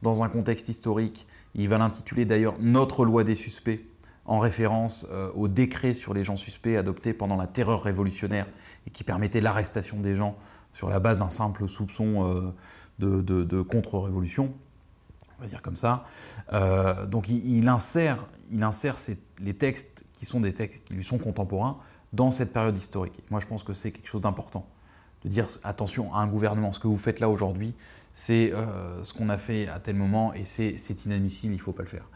[0.02, 1.28] dans un contexte historique.
[1.54, 3.86] Il va l'intituler d'ailleurs Notre loi des suspects,
[4.26, 8.48] en référence euh, au décret sur les gens suspects adopté pendant la terreur révolutionnaire
[8.88, 10.38] et qui permettait l'arrestation des gens
[10.72, 12.52] sur la base d'un simple soupçon euh,
[13.00, 14.54] de, contre-révolution.
[15.38, 16.06] on va dire comme ça.
[17.08, 18.96] donc il, insère, il insère
[19.42, 21.78] les textes qui sont des textes qui lui sont contemporains
[22.14, 23.20] dans cette période historique.
[23.30, 24.66] moi, je pense que c'est quelque chose d'important
[25.24, 27.74] de dire attention à un gouvernement, ce que vous faites là aujourd'hui,
[28.14, 31.72] c'est euh, ce qu'on a fait à tel moment et c'est inadmissible, il ne faut
[31.72, 32.08] pas le faire.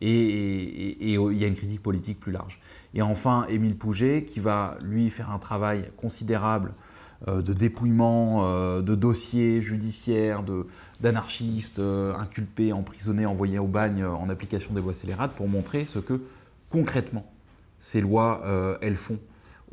[0.00, 2.60] Et, il y a une critique politique plus large.
[2.94, 6.74] Et enfin, Émile Pouget, qui va lui faire un travail considérable
[7.28, 10.42] euh, de dépouillement euh, de dossiers judiciaires,
[11.00, 16.20] d'anarchistes inculpés, emprisonnés, envoyés au bagne en application des lois scélérates pour montrer ce que
[16.70, 17.30] concrètement
[17.78, 18.42] ces lois,
[18.80, 19.18] elles font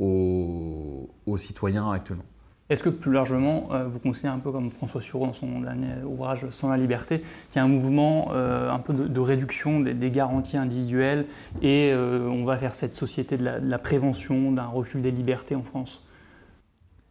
[0.02, 2.26] aux citoyens actuellement.
[2.72, 5.90] Est-ce que plus largement, euh, vous considérez un peu comme François Sureau dans son dernier
[6.06, 10.10] ouvrage Sans la liberté, qu'il y a un mouvement euh, un peu de, réduction des,
[10.10, 11.26] garanties individuelles
[11.62, 15.64] et euh, on va vers cette société de la, prévention, d'un recul des libertés en
[15.64, 16.02] France?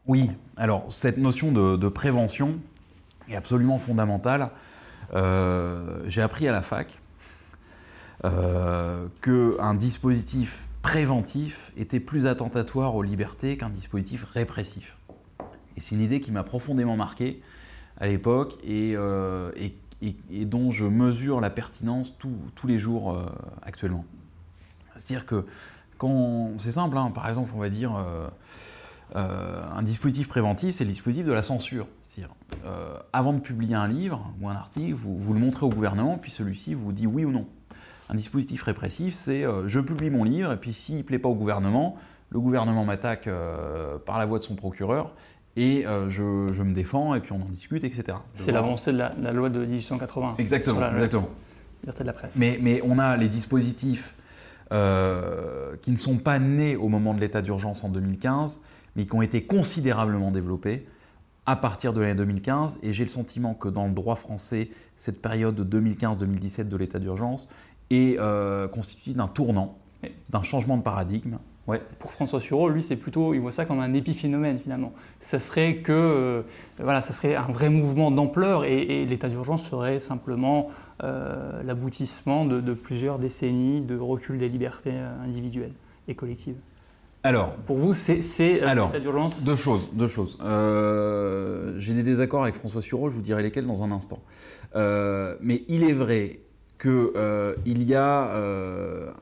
[0.07, 2.55] Oui, alors cette notion de, prévention
[3.29, 4.49] est absolument fondamentale.
[6.07, 6.99] J'ai appris à la fac
[8.23, 14.97] qu'un dispositif préventif était plus attentatoire aux libertés qu'un dispositif répressif.
[15.77, 17.43] Et c'est une idée qui m'a profondément marqué
[17.99, 19.53] à l'époque et, euh,
[20.31, 23.27] dont je mesure la pertinence tous les jours euh,
[23.63, 24.05] actuellement.
[24.97, 25.47] C'est-à-dire que
[25.99, 28.29] quand c'est simple, hein, par exemple, on va dire euh,
[29.15, 31.87] un dispositif préventif, c'est le dispositif de la censure.
[32.03, 32.35] C'est-à-dire,
[33.13, 36.31] avant de publier un livre ou un article, vous, vous le montrez au gouvernement, puis
[36.31, 37.47] celui-ci vous dit oui ou non.
[38.11, 41.35] Un dispositif répressif, c'est je publie mon livre, et puis s'il ne plaît pas au
[41.35, 41.97] gouvernement,
[42.31, 43.29] le gouvernement m'attaque
[44.05, 45.15] par la voix de son procureur,
[45.57, 48.19] et euh, je, me défends et puis on en discute, etc.
[48.35, 50.37] C'est l'avancée de la, loi de 1880.
[50.39, 51.29] Exactement, la, exactement.
[51.83, 52.37] Liberté de la presse.
[52.39, 54.15] Mais, mais on a les dispositifs
[54.73, 58.61] euh, qui ne sont pas nés au moment de l'état d'urgence en 2015,
[58.97, 60.87] mais qui ont été considérablement développés
[61.47, 62.79] à partir de l'année 2015.
[62.83, 66.99] Et j'ai le sentiment que dans le droit français, cette période de 2015-2017 de l'état
[66.99, 67.49] d'urgence
[67.91, 69.79] est euh, constituée d'un tournant,
[70.31, 71.39] d'un changement de paradigme
[71.99, 74.93] pour François Sureau, lui, c'est plutôt, il voit ça comme un épiphénomène finalement.
[75.21, 76.43] Ça serait que, euh,
[76.79, 80.69] voilà, ça serait un vrai mouvement d'ampleur et, l'état d'urgence serait simplement
[81.03, 85.75] euh, l'aboutissement de, plusieurs décennies de recul des libertés individuelles
[86.09, 86.57] et collectives.
[87.23, 89.91] Alors, pour vous, c'est l'état d'urgence Deux choses.
[89.93, 90.39] Deux choses.
[91.79, 94.21] J'ai des désaccords avec François Sureau, je vous dirai lesquels dans un instant.
[94.75, 96.41] mais il est vrai
[96.81, 99.15] qu'il y a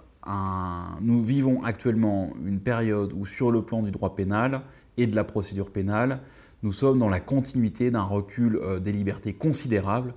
[1.00, 4.62] nous vivons actuellement une période où sur le plan du droit pénal
[4.96, 6.20] et de la procédure pénale,
[6.62, 10.14] nous sommes dans la continuité d'un recul euh, des libertés considérable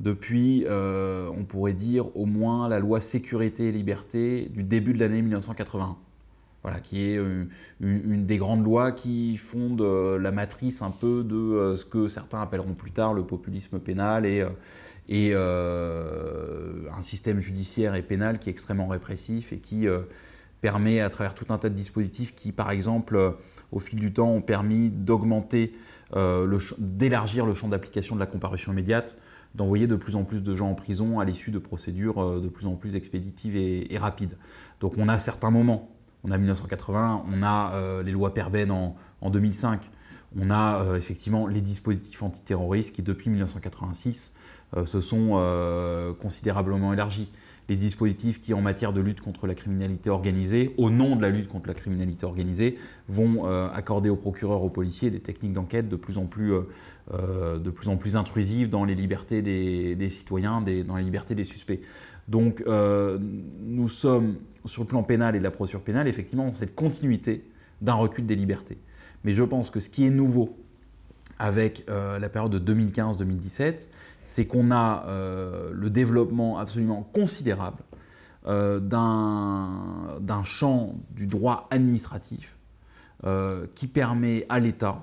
[0.00, 4.98] depuis, euh, on pourrait dire, au moins la loi sécurité et liberté du début de
[4.98, 5.96] l'année 1981.
[6.62, 7.44] Voilà, qui est euh,
[7.80, 12.74] une, des grandes lois qui fonde la matrice un peu de ce que certains appelleront
[12.74, 14.44] plus tard le populisme pénal et,
[15.08, 20.00] et euh, un système judiciaire et pénal qui est extrêmement répressif et qui euh,
[20.60, 23.30] permet à travers tout un tas de dispositifs qui, par exemple, euh,
[23.72, 25.74] au fil du temps, ont permis d'augmenter,
[26.78, 29.18] d'élargir le champ d'application de la comparution immédiate,
[29.54, 32.66] d'envoyer de plus en plus de gens en prison à l'issue de procédures de plus
[32.66, 34.38] en plus expéditives et, rapides.
[34.80, 35.90] Donc on a certains moments.
[36.24, 39.82] On a 1980, on a les lois Perben en, en 2005,
[40.40, 44.37] on a effectivement les dispositifs antiterroristes qui, depuis 1986, euh,
[44.84, 47.30] se sont euh, considérablement élargis.
[47.68, 51.28] Les dispositifs qui, en matière de lutte contre la criminalité organisée, au nom de la
[51.28, 52.78] lutte contre la criminalité organisée,
[53.08, 56.52] vont euh, accorder aux procureurs, aux policiers des techniques d'enquête de, plus en plus,
[57.12, 61.80] de plus en plus intrusives dans les libertés des, citoyens, dans les libertés des suspects.
[62.26, 66.74] Donc nous sommes, sur le plan pénal et de la procédure pénale, effectivement, dans cette
[66.74, 67.44] continuité
[67.82, 68.78] d'un recul des libertés.
[69.24, 70.56] Mais je pense que ce qui est nouveau
[71.38, 73.88] avec la période de 2015-2017,
[74.28, 77.78] c'est qu'on a euh, le développement absolument considérable
[78.46, 82.58] euh, d'un champ du droit administratif
[83.24, 85.02] euh, qui permet à l'État,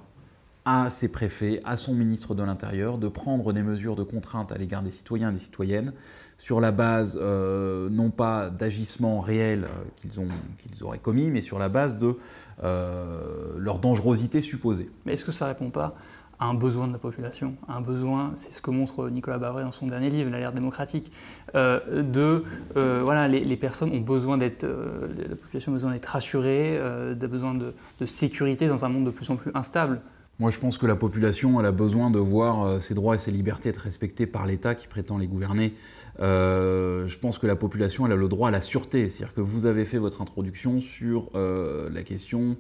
[0.64, 4.60] à ses préfets, à son ministre de l'Intérieur de prendre des mesures de contrainte à
[4.60, 5.94] l'égard des citoyens et des citoyennes
[6.38, 9.68] sur la base non pas d'agissements réels
[10.02, 12.16] qu'ils auraient commis, mais sur la base de
[12.62, 14.92] leur dangerosité supposée.
[15.06, 15.96] Mais est-ce que ça ne répond pas
[16.40, 19.88] un besoin de la population, un besoin, c'est ce que montre Nicolas Bavray dans son
[19.88, 21.12] dernier livre, l'alerte démocratique,
[21.56, 22.44] euh, de
[22.76, 27.14] euh, voilà, les, personnes ont besoin d'être, euh, la population a besoin d'être rassurée, a
[27.28, 27.74] besoin de,
[28.06, 30.02] sécurité dans un monde de plus en plus instable.
[30.40, 33.32] Moi, je pense que la population elle a besoin de voir ses droits et ses
[33.32, 35.74] libertés être respectés par l'État qui prétend les gouverner.
[36.20, 39.66] je pense que la population elle a le droit à la sûreté, c'est-à-dire que vous
[39.66, 42.58] avez fait votre introduction sur la question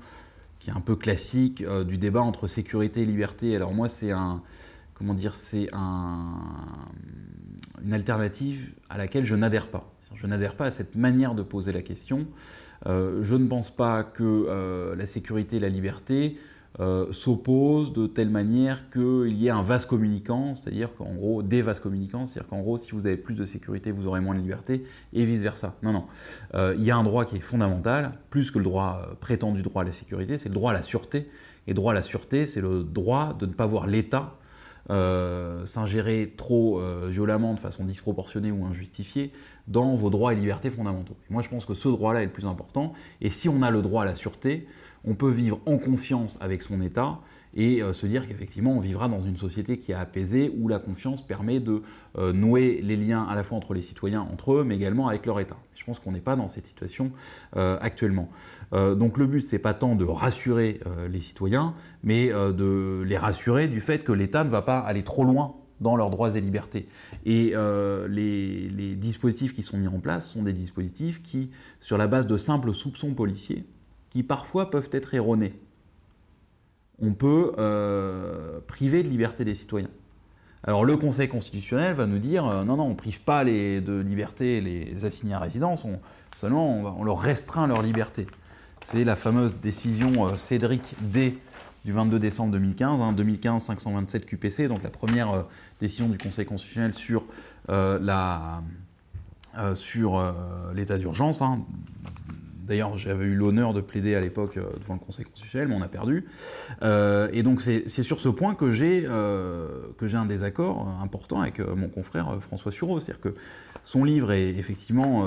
[0.65, 3.55] qui est un peu classique euh, du débat entre sécurité et liberté.
[3.55, 4.41] Alors moi, c'est un,
[4.95, 6.25] comment dire, c'est un,
[7.83, 9.93] une alternative à laquelle je n'adhère pas.
[10.15, 12.25] Je n'adhère pas à cette manière de poser la question.
[12.87, 16.35] Euh, je ne pense pas que euh, la sécurité et la liberté
[16.79, 21.61] euh, s'opposent de telle manière qu'il y ait un vase communicant, c'est-à-dire qu'en gros, des
[21.61, 24.39] vases communicants, c'est-à-dire qu'en gros, si vous avez plus de sécurité, vous aurez moins de
[24.39, 24.83] liberté,
[25.13, 25.75] et vice-versa.
[25.83, 26.05] Non, non.
[26.77, 29.85] il y a un droit qui est fondamental, plus que le droit prétendu droit à
[29.85, 31.29] la sécurité, c'est le droit à la sûreté.
[31.67, 34.35] Et droit à la sûreté, c'est le droit de ne pas voir l'État
[34.89, 39.31] euh, s'ingérer trop euh, violemment, de façon disproportionnée ou injustifiée,
[39.67, 41.15] dans vos droits et libertés fondamentaux.
[41.29, 42.93] moi, je pense que ce droit-là est le plus important.
[43.21, 44.67] Et si on a le droit à la sûreté,
[45.03, 47.19] on peut vivre en confiance avec son État
[47.55, 50.79] et euh, se dire qu'effectivement on vivra dans une société qui est apaisée, où la
[50.79, 51.81] confiance permet de
[52.17, 55.25] euh, nouer les liens à la fois entre les citoyens, entre eux, mais également avec
[55.25, 55.57] leur État.
[55.75, 57.09] Je pense qu'on n'est pas dans cette situation
[57.55, 58.29] euh, actuellement.
[58.71, 63.79] donc le but, c'est pas tant de rassurer les citoyens, mais de les rassurer du
[63.79, 66.87] fait que l'État ne va pas aller trop loin dans leurs droits et libertés.
[67.25, 67.53] Et
[68.09, 72.27] les, les, dispositifs qui sont mis en place sont des dispositifs qui, sur la base
[72.27, 73.65] de simples soupçons policiers,
[74.09, 75.53] qui parfois peuvent être erronés
[77.01, 79.89] on peut euh, priver de liberté des citoyens.
[80.63, 84.03] Alors le Conseil constitutionnel va nous dire euh, non, non, on ne prive pas de
[84.05, 85.85] liberté les assignés à résidence,
[86.39, 88.27] seulement on, leur restreint leur liberté.
[88.81, 91.37] C'est la fameuse décision euh, Cédric D
[91.83, 95.45] du 22 décembre 2015, 2015-527 QPC, donc la première
[95.79, 97.25] décision du Conseil constitutionnel sur
[97.69, 98.57] l'état
[100.97, 101.59] d'urgence, hein,
[102.65, 105.81] D'ailleurs, j'avais eu l'honneur de plaider à l'époque euh, devant le Conseil constitutionnel, mais on
[105.81, 106.25] a perdu.
[106.81, 111.89] Euh, et donc, c'est sur ce point que j'ai euh, un désaccord important avec mon
[111.89, 112.99] confrère François Sureau.
[112.99, 113.33] C'est-à-dire que
[113.83, 115.25] son livre est effectivement.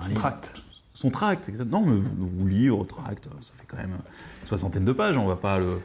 [0.00, 0.62] son tract.
[0.94, 1.80] Son tract, exactement.
[1.80, 3.96] Non, mais, ou livre, tract, ça fait quand même
[4.42, 5.78] une soixantaine de pages, on va pas le.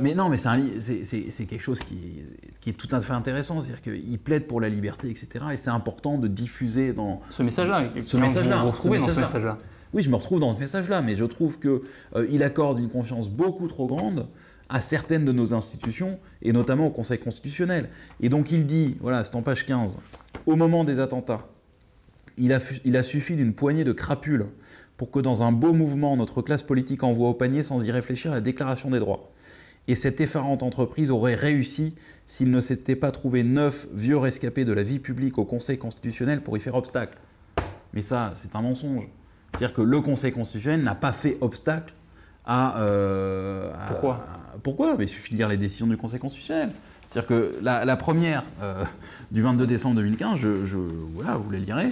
[0.00, 2.22] mais non, mais c'est quelque chose qui,
[2.60, 3.60] qui, est tout à fait intéressant.
[3.60, 5.46] C'est-à-dire qu'il plaide pour la liberté, etc.
[5.52, 7.22] Et c'est important de diffuser dans.
[7.30, 7.84] Ce message-là.
[8.04, 8.56] Ce message-là.
[8.58, 9.58] Vous, vous retrouvez dans ce message-là.
[9.92, 11.80] Oui, je me retrouve dans ce message-là, mais je trouve qu'il
[12.14, 14.28] euh, accorde une confiance beaucoup trop grande
[14.68, 17.88] à certaines de nos institutions, et notamment au Conseil constitutionnel.
[18.20, 19.98] Et donc il dit, voilà, c'est en page 15,
[20.46, 21.48] au moment des attentats,
[22.38, 24.46] il a, il a suffi d'une poignée de crapules
[24.96, 28.30] pour que dans un beau mouvement, notre classe politique envoie au panier sans y réfléchir
[28.30, 29.32] la déclaration des droits.
[29.88, 31.94] Et cette effarante entreprise aurait réussi
[32.26, 36.42] s'il ne s'était pas trouvé neuf vieux rescapés de la vie publique au Conseil constitutionnel
[36.42, 37.18] pour y faire obstacle.
[37.92, 39.08] Mais ça, c'est un mensonge.
[39.60, 41.92] C'est-à-dire que le Conseil constitutionnel n'a pas fait obstacle
[42.46, 42.78] à.
[42.78, 44.24] Euh, pourquoi
[44.62, 44.96] Pourquoi?
[44.96, 46.70] Mais Il suffit de lire les décisions du Conseil constitutionnel.
[47.10, 48.84] C'est-à-dire que la, première euh,
[49.30, 50.78] du 22 décembre 2015, je,
[51.12, 51.90] voilà, vous la lirez,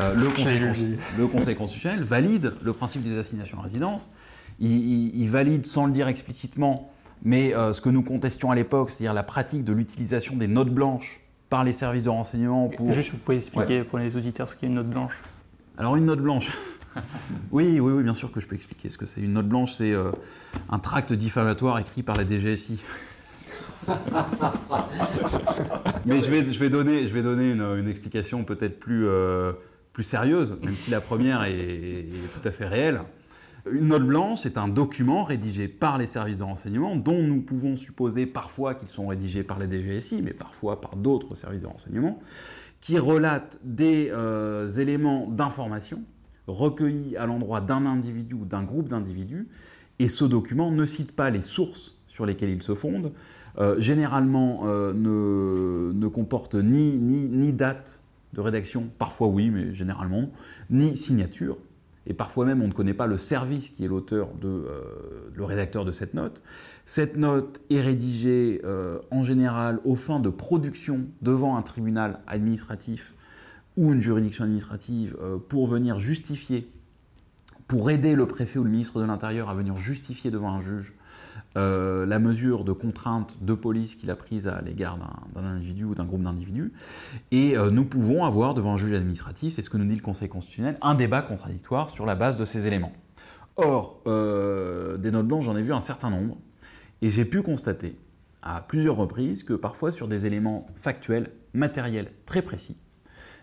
[0.00, 0.14] euh,
[1.18, 4.10] le, Conseil, constitutionnel valide le principe des assignations à résidence.
[4.58, 6.90] Il, valide, sans le dire explicitement,
[7.22, 11.20] mais ce que nous contestions à l'époque, c'est-à-dire la pratique de l'utilisation des notes blanches
[11.50, 12.92] par les services de renseignement pour...
[12.92, 15.20] Juste, vous pouvez expliquer pour les auditeurs ce qu'est une note blanche?
[15.76, 16.52] Alors une note blanche,
[17.52, 19.20] oui, oui, oui, bien sûr que je peux expliquer ce que c'est.
[19.20, 20.10] Une note blanche, c'est euh,
[20.68, 22.80] un tract diffamatoire écrit par la DGSI.
[26.06, 29.52] Mais je vais, je vais donner, je vais donner une, explication peut-être plus, euh,
[29.92, 33.00] plus sérieuse, même si la première est, tout à fait réelle.
[33.70, 37.76] Une note blanche est un document rédigé par les services de renseignement dont nous pouvons
[37.76, 42.20] supposer parfois qu'ils sont rédigés par la DGSI, mais parfois par d'autres services de renseignement,
[42.80, 46.02] qui relatent des euh, éléments d'information
[46.46, 49.48] recueillis à l'endroit d'un individu ou d'un groupe d'individus,
[49.98, 53.12] et ce document ne cite pas les sources sur lesquelles il se fonde,
[53.58, 60.30] euh, généralement euh, ne, comporte ni, ni, ni date de rédaction, parfois oui, mais généralement,
[60.70, 61.58] ni signature,
[62.06, 64.80] et parfois même on ne connaît pas le service qui est l'auteur, de, euh,
[65.34, 66.42] le rédacteur de cette note.
[66.84, 68.62] Cette note est rédigée
[69.12, 73.14] en général aux fins de production devant un tribunal administratif
[73.76, 76.70] ou une juridiction administrative euh, pour venir justifier,
[77.68, 80.94] pour aider le préfet ou le ministre de l'Intérieur à venir justifier devant un juge
[81.56, 84.98] euh, la mesure de contrainte de police qu'il a prise à l'égard
[85.34, 86.72] d'un individu ou d'un groupe d'individus.
[87.30, 90.02] Et euh, nous pouvons avoir devant un juge administratif, c'est ce que nous dit le
[90.02, 92.92] Conseil constitutionnel, un débat contradictoire sur la base de ces éléments.
[93.56, 96.38] Or, des notes blanches, j'en ai vu un certain nombre,
[97.02, 97.94] et j'ai pu constater
[98.42, 102.76] à plusieurs reprises que parfois sur des éléments factuels, matériels très précis,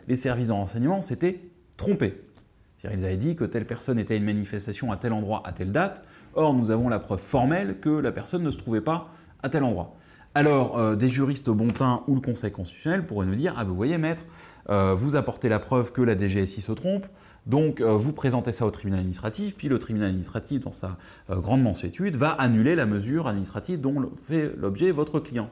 [0.07, 1.41] les services de renseignement s'étaient
[1.77, 2.21] trompés.
[2.83, 5.71] Ils avaient dit que telle personne était à une manifestation à tel endroit à telle
[5.71, 6.03] date.
[6.35, 9.09] Or, nous avons la preuve formelle que la personne ne se trouvait pas
[9.43, 9.95] à tel endroit.
[10.35, 13.75] Alors, euh, des juristes bon teint ou le Conseil constitutionnel pourraient nous dire Ah, vous
[13.75, 14.23] voyez, maître,
[14.69, 17.07] euh, vous apportez la preuve que la DGSI se trompe,
[17.47, 21.63] donc euh, vous présentez ça au tribunal administratif, puis le tribunal administratif, dans sa grande
[21.63, 25.49] mansuétude, va annuler la mesure administrative dont fait l'objet votre client.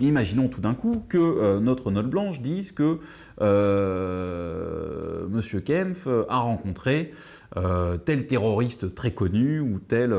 [0.00, 3.00] Imaginons tout d'un coup que euh, notre note blanche dise que
[3.40, 5.60] euh, M.
[5.62, 7.12] Kempf a rencontré
[7.56, 10.14] euh, tel terroriste très connu ou tel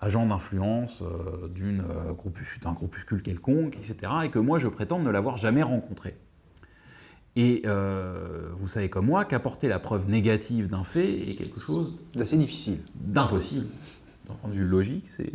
[0.00, 1.04] agent d'influence
[1.54, 4.12] d'un groupuscule quelconque, etc.
[4.24, 6.16] Et que moi je prétends ne l'avoir jamais rencontré.
[7.36, 7.62] Et
[8.56, 12.80] vous savez comme moi qu'apporter la preuve négative d'un fait est quelque chose d'assez difficile,
[12.96, 13.68] d'impossible.
[14.28, 15.32] D'un point de vue logique, c'est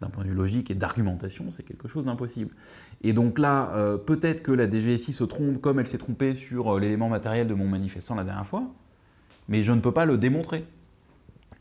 [0.00, 2.54] d'un point de vue logique et d'argumentation, c'est quelque chose d'impossible.
[3.02, 6.76] Et donc là, euh, peut-être que la DGSI se trompe comme elle s'est trompée sur
[6.76, 8.64] euh, l'élément matériel de mon manifestant la dernière fois,
[9.48, 10.66] mais je ne peux pas le démontrer.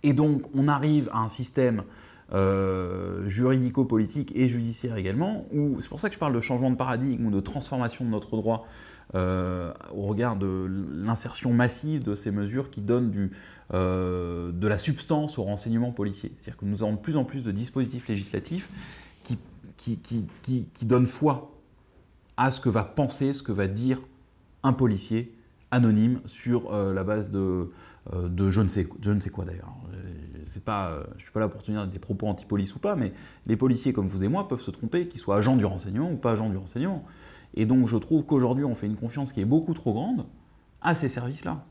[0.03, 1.83] Et donc on arrive à un système
[2.33, 6.75] euh, juridico-politique et judiciaire également, où c'est pour ça que je parle de changement de
[6.75, 8.67] paradigme ou de transformation de notre droit
[9.13, 13.31] euh, au regard de l'insertion massive de ces mesures qui donnent du,
[13.73, 16.33] euh, de la substance au renseignement policier.
[16.37, 18.69] C'est-à-dire que nous avons de plus en plus de dispositifs législatifs
[19.23, 19.37] qui,
[19.77, 21.53] qui, qui, qui, donnent foi
[22.35, 24.01] à ce que va penser, ce que va dire
[24.63, 25.37] un policier
[25.69, 27.71] anonyme sur euh, la base de,
[28.11, 29.75] de je, ne sais, je ne sais quoi d'ailleurs.
[29.93, 33.13] Je ne suis pas là pour tenir des propos anti-police ou pas, mais
[33.45, 36.17] les policiers comme vous et moi peuvent se tromper, qu'ils soient agents du renseignement ou
[36.17, 37.05] pas agents du renseignement.
[37.55, 40.25] Et donc je trouve qu'aujourd'hui on fait une confiance qui est beaucoup trop grande
[40.81, 41.65] à ces services-là.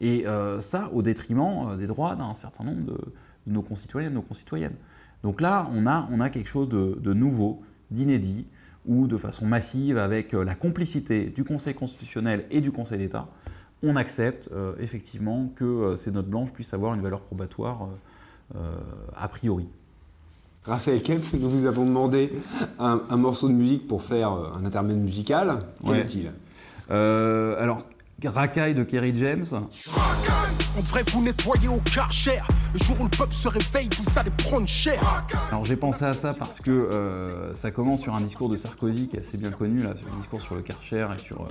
[0.00, 2.98] Et euh, ça au détriment euh, des droits d'un certain nombre de,
[3.46, 4.74] nos concitoyens et de nos concitoyennes.
[5.22, 8.46] Donc là, on a, quelque chose de, nouveau, d'inédit,
[8.84, 13.28] où de façon massive, avec euh, la complicité du Conseil constitutionnel et du Conseil d'État,
[13.82, 14.50] on accepte
[14.80, 17.90] effectivement que ces notes blanches puissent avoir une valeur probatoire
[18.54, 19.68] a priori.
[20.66, 22.32] Raphaël Kempf, nous vous avons demandé
[22.78, 25.58] un, morceau de musique pour faire euh, un intermède musical.
[25.84, 26.32] Quel est-il?
[26.90, 27.84] Euh, Alors,
[28.24, 29.44] Racaille de Kerry James.
[30.76, 32.40] On devrait vous nettoyer au karcher.
[32.72, 35.24] Le jour où le peuple se réveille, vous allez prendre cher.
[35.50, 39.08] Alors j'ai pensé à ça parce que euh, ça commence sur un discours de Sarkozy
[39.08, 41.46] qui est assez bien connu, là, sur un discours sur le karcher et sur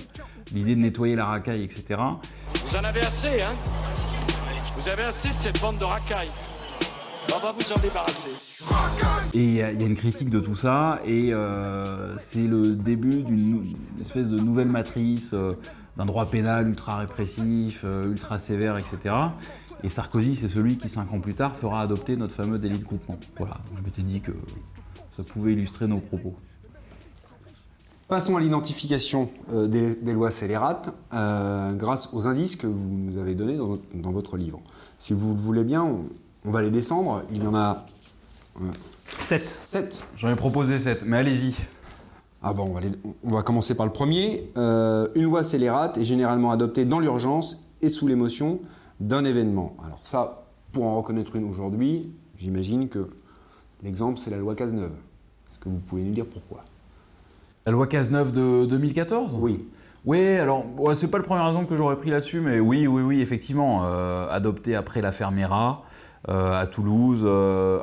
[0.52, 1.84] l'idée de nettoyer la racaille, etc.
[1.90, 3.56] Vous en avez assez, hein?
[4.76, 6.32] Vous avez assez de cette bande de racailles.
[7.32, 8.30] On va vous en débarrasser.
[9.34, 13.64] Et il y, a une critique de tout ça, et euh, c'est le début d'une
[14.00, 15.54] espèce de nouvelle matrice euh,
[15.96, 19.14] d'un droit pénal ultra répressif, euh, ultra sévère, etc.
[19.82, 22.84] Et Sarkozy, c'est celui qui, cinq ans plus tard, fera adopter notre fameux délit de
[22.84, 23.18] groupement.
[23.36, 24.32] Voilà, je m'étais dit que
[25.16, 26.34] ça pouvait illustrer nos propos.
[28.06, 33.78] Passons à l'identification des, lois scélérates grâce aux indices que vous nous avez donnés dans,
[33.94, 34.60] dans votre livre.
[34.98, 36.04] Si vous le voulez bien, on,
[36.44, 37.22] on va les descendre.
[37.32, 37.84] Il y en a.
[39.20, 39.40] 7.
[39.40, 40.04] 7.
[40.16, 41.54] J'en ai proposé 7, mais allez-y.
[42.42, 42.74] Ah bon,
[43.22, 44.50] on va, commencer par le premier.
[44.58, 48.60] Euh, une loi scélérate est généralement adoptée dans l'urgence et sous l'émotion
[49.00, 49.74] d'un événement.
[49.82, 53.08] Alors ça, pour en reconnaître une aujourd'hui, j'imagine que
[53.82, 54.92] l'exemple, c'est la loi Cazeneuve.
[55.50, 56.60] Est-ce que vous pouvez nous dire pourquoi?
[57.64, 59.66] La loi Cazeneuve de 2014 Oui.
[60.04, 63.22] Oui, alors, c'est pas le premier exemple que j'aurais pris là-dessus, mais oui, oui, oui,
[63.22, 65.82] effectivement, euh, adopté après l'affaire Mera,
[66.30, 67.80] euh, à Toulouse, euh,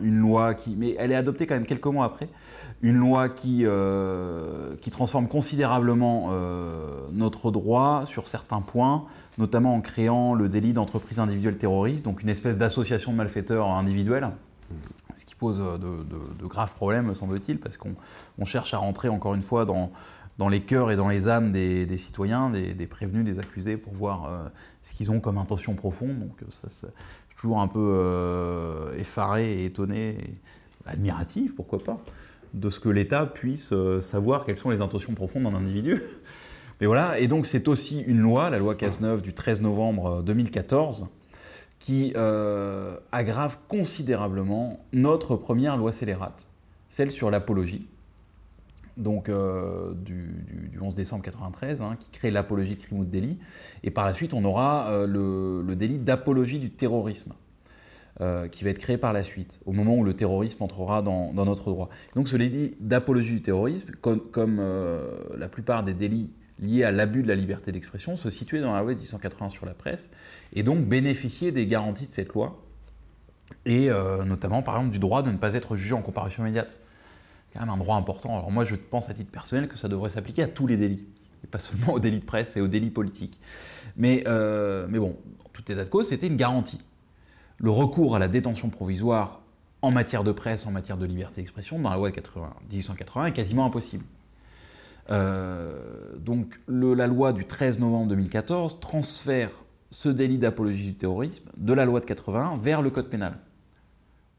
[0.00, 2.28] une loi qui, mais elle est adoptée quand même quelques mois après,
[2.82, 6.30] une loi qui, euh, qui transforme considérablement
[7.12, 9.04] notre droit sur certains points,
[9.38, 14.28] notamment en créant le délit d'entreprise individuelle terroriste, donc une espèce d'association de malfaiteurs individuels.
[15.14, 19.64] Ce qui pose de, graves problèmes, semble-t-il, parce qu'on cherche à rentrer encore une fois
[19.64, 19.92] dans,
[20.38, 24.50] dans les cœurs et dans les âmes des, citoyens, des, prévenus, des accusés, pour voir
[24.82, 26.18] ce qu'ils ont comme intention profonde.
[26.18, 26.88] Donc ça,
[27.36, 30.16] toujours un peu euh, effaré étonné,
[30.86, 32.02] admiratif, pourquoi pas,
[32.54, 36.00] de ce que l'État puisse euh, savoir quelles sont les intentions profondes d'un individu.
[36.80, 41.02] Mais voilà, et donc c'est aussi une loi, la loi Cazeneuve du 13 novembre 2014,
[41.02, 41.06] euh,
[41.78, 42.14] qui
[43.12, 46.46] aggrave considérablement notre première loi scélérate,
[46.90, 47.86] celle sur l'apologie,
[48.96, 53.38] donc du, 11 décembre 93, hein, qui crée l'apologie de crime ou de délit.
[53.82, 57.34] Et par la suite, on aura euh, le, délit d'apologie du terrorisme.
[58.22, 61.34] Euh, qui va être créé par la suite, au moment où le terrorisme entrera dans,
[61.34, 61.90] notre droit.
[62.14, 67.22] Donc ce délit d'apologie du terrorisme, comme, euh, la plupart des délits liés à l'abus
[67.22, 70.12] de la liberté d'expression, se situait dans la loi de 1880 sur la presse,
[70.54, 72.62] et donc bénéficier des garanties de cette loi,
[73.66, 73.90] et
[74.24, 76.78] notamment par exemple du droit de ne pas être jugé en comparution immédiate.
[77.56, 78.36] Quand même un droit important.
[78.36, 81.06] Alors moi je pense à titre personnel que ça devrait s'appliquer à tous les délits
[81.42, 83.40] et pas seulement aux délits de presse et aux délits politiques.
[83.96, 86.80] Mais, euh, mais bon, en tout état de cause, c'était une garantie.
[87.58, 89.40] Le recours à la détention provisoire
[89.80, 93.32] en matière de presse, en matière de liberté d'expression, dans la loi de 1880, est
[93.32, 94.04] quasiment impossible.
[95.08, 95.78] Euh,
[96.18, 99.50] donc la loi du 13 novembre 2014 transfère
[99.92, 103.38] ce délit d'apologie du terrorisme de la loi de 81 vers le code pénal.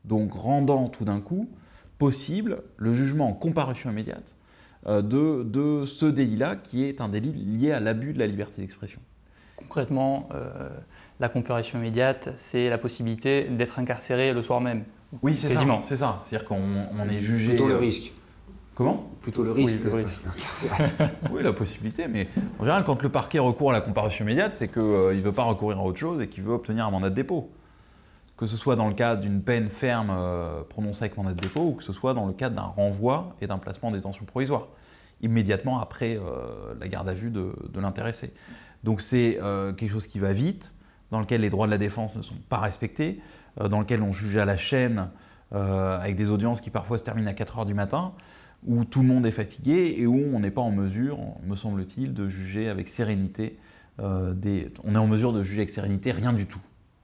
[0.04, 1.50] Donc rendant tout d'un coup
[1.98, 4.36] possible le jugement en comparution immédiate
[4.88, 8.62] euh, de, de ce délit-là, qui est un délit lié à l'abus de la liberté
[8.62, 9.02] d'expression.
[9.58, 10.70] Concrètement, euh,
[11.20, 14.84] la comparution immédiate, c'est la possibilité d'être incarcéré le soir même.
[15.24, 15.56] Oui, c'est ça.
[15.56, 15.82] Quasiment.
[15.84, 16.22] C'est ça.
[16.24, 16.62] C'est-à-dire qu'on
[16.98, 17.50] on est jugé.
[17.50, 18.14] Plutôt le euh, risque.
[18.76, 19.10] Comment?
[19.24, 19.78] Plutôt le risque.
[19.84, 20.22] Oui, le d'être risque.
[20.28, 21.10] incarcéré.
[21.32, 22.28] Oui, la possibilité, mais
[22.60, 25.44] en général, quand le parquet recourt à la comparution immédiate, c'est qu'il ne veut pas
[25.44, 27.50] recourir à autre chose et qu'il veut obtenir un mandat de dépôt.
[28.38, 31.70] Que ce soit dans le cadre d'une peine ferme euh, prononcée avec mandat de dépôt
[31.70, 34.68] ou que ce soit dans le cadre d'un renvoi et d'un placement en détention provisoire,
[35.22, 38.32] immédiatement après euh, la garde à vue de, l'intéressé.
[38.84, 40.76] Donc c'est euh, quelque chose qui va vite,
[41.10, 43.20] dans lequel les droits de la défense ne sont pas respectés,
[43.60, 45.10] dans lequel on juge à la chaîne
[45.52, 48.12] avec des audiences qui parfois se terminent à 4 heures du matin
[48.68, 52.14] où tout le monde est fatigué et où on n'est pas en mesure, me semble-t-il,
[52.14, 53.58] de juger avec sérénité
[54.00, 54.74] des...
[54.84, 56.60] On est en mesure de juger avec sérénité rien du tout,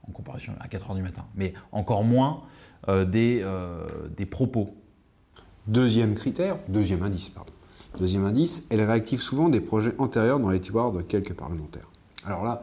[0.08, 2.42] en comparaison à 4 heures du matin, mais encore moins
[2.88, 3.86] euh, des, euh,
[4.16, 4.74] des propos.
[5.66, 7.52] Deuxième critère, deuxième indice, pardon.
[7.98, 11.88] Deuxième indice, elle réactive souvent des projets antérieurs dans les tiroirs de quelques parlementaires.
[12.24, 12.60] Alors là,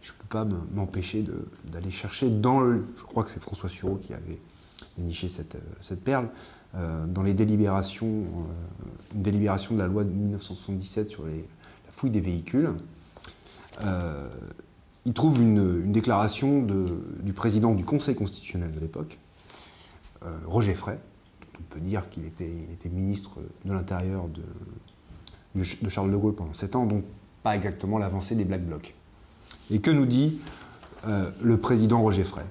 [0.00, 1.24] je ne peux pas me- m'empêcher
[1.64, 2.84] d'aller chercher dans le.
[2.96, 4.38] Je crois que c'est François Sureau qui avait
[4.96, 6.28] déniché cette, euh, cette perle.
[7.08, 8.06] dans les délibérations,
[9.12, 11.32] une délibération de la loi de 1977 sur la
[11.90, 12.70] fouille des véhicules,
[15.10, 16.64] il trouve une, déclaration
[17.20, 19.18] du président du Conseil constitutionnel de l'époque,
[20.24, 21.00] euh, Roger Frey,
[21.58, 22.48] on peut dire qu'il était,
[22.92, 27.02] ministre de l'Intérieur de, Charles de Gaulle pendant sept ans, donc
[27.42, 28.94] pas exactement l'avancée des Black Blocs.
[29.72, 30.38] Et que nous dit
[31.08, 32.44] euh, le président Roger Frey?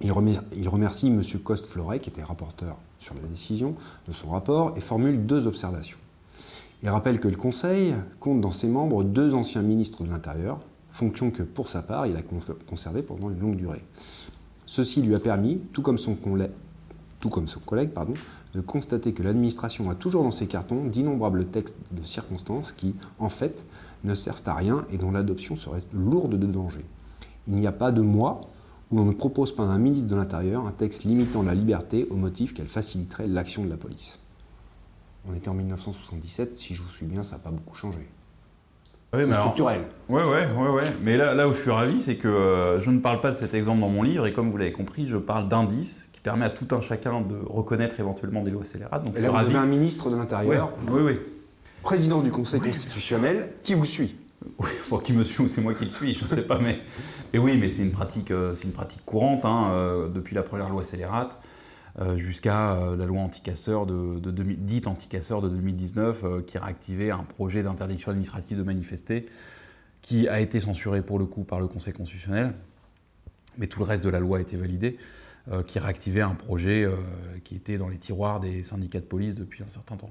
[0.00, 1.22] Il, remer- il remercie M.
[1.44, 3.76] Coste-Floret, qui était rapporteur sur la décision
[4.08, 5.98] de son rapport, et formule deux observations.
[6.82, 10.58] Il rappelle que le Conseil compte dans ses membres deux anciens ministres de l'Intérieur,
[10.98, 13.84] fonction que pour sa part il a con- conservée pendant une longue durée.
[14.66, 16.50] Ceci lui a permis, tout comme son, collègue,
[18.54, 23.28] de constater que l'administration a toujours dans ses cartons d'innombrables textes de circonstances qui, en
[23.28, 23.64] fait,
[24.04, 26.84] ne servent à rien et dont l'adoption serait lourde de danger.
[27.46, 28.40] Il n'y a pas de mois
[28.90, 32.06] où l'on ne propose pas à un ministre de l'Intérieur un texte limitant la liberté
[32.10, 34.18] au motif qu'elle faciliterait l'action de la police.
[35.30, 38.08] On était en 1977, si je vous suis bien, ça n'a pas beaucoup changé.
[39.14, 39.82] Oui, c'est structurel.
[40.08, 40.92] Oui, oui, oui, ouais.
[41.02, 43.36] Mais là, là où je suis ravi, c'est que euh, je ne parle pas de
[43.36, 46.44] cet exemple dans mon livre, et comme vous l'avez compris, je parle d'indices qui permet
[46.44, 49.04] à tout un chacun de reconnaître éventuellement des lois scélérates.
[49.04, 49.50] Donc Et là, suis vous ravi.
[49.56, 51.18] avez un ministre de Ouais, l'Intérieur, oui, oui.
[51.82, 54.14] président du Conseil constitutionnel, qui vous suit.
[54.58, 56.58] Oui, pour qui me suit ou c'est moi qui le suis, je ne sais pas.
[56.58, 56.78] Mais,
[57.32, 60.42] et oui, mais c'est une pratique, euh, c'est une pratique courante hein, euh, depuis la
[60.42, 61.40] première loi scélérate
[62.16, 67.10] jusqu'à euh, la loi anticasseur de, de 2000 dite anticasseur de 2019 euh, qui réactivait
[67.10, 69.26] un projet d'interdiction administrative de manifester
[70.02, 72.54] qui a été censuré pour le coup par le Conseil constitutionnel,
[73.58, 74.96] mais tout le reste de la loi a été validé,
[75.50, 76.94] euh, qui réactivait un projet euh,
[77.44, 80.10] qui était dans les tiroirs des syndicats de police depuis un certain temps.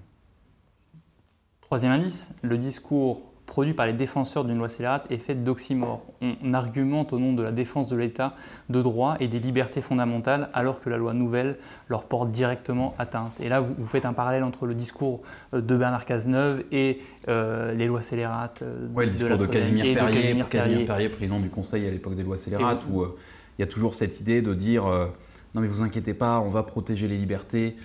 [1.61, 6.03] Troisième indice, le discours produit par les défenseurs d'une loi scélérate est fait d'oxymores.
[6.21, 8.35] On, argumente au nom de la défense de l'État
[8.69, 11.57] de droit et des libertés fondamentales alors que la loi nouvelle
[11.89, 13.39] leur porte directement atteinte.
[13.39, 15.23] Et là, vous, faites un parallèle entre le discours
[15.53, 19.37] euh, de Bernard Cazeneuve et euh, les lois scélérates euh, Ouais, le discours de, la
[19.37, 20.85] Troisième Casimir et de Perrier, Casimir Casimir Perrier.
[20.85, 23.15] Perrier, président du Conseil à l'époque des lois scélérates, où euh,
[23.57, 25.07] il y a toujours cette idée de dire euh,
[25.55, 27.75] non mais vous inquiétez pas, on va protéger les libertés.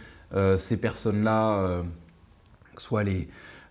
[0.56, 1.82] Ces personnes-là,
[2.74, 3.28] que ce soit les,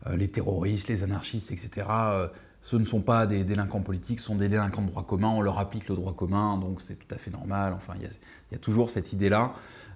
[0.09, 2.27] les terroristes, les anarchistes, etc., euh,
[2.63, 5.41] ce ne sont pas des délinquants politiques, ce sont des délinquants de droit commun, on
[5.41, 7.73] leur applique le droit commun, donc c'est tout à fait normal.
[7.73, 9.53] Enfin, il y a, toujours cette idée-là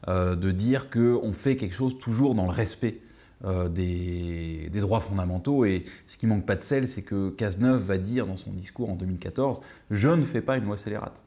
[0.07, 3.01] euh, de dire qu'on fait quelque chose toujours dans le respect
[3.43, 5.63] euh, des, droits fondamentaux.
[5.65, 8.89] Et ce qui manque pas de sel, c'est que Cazeneuve va dire dans son discours
[8.89, 11.21] en 2014 Je ne fais pas une loi scélérate.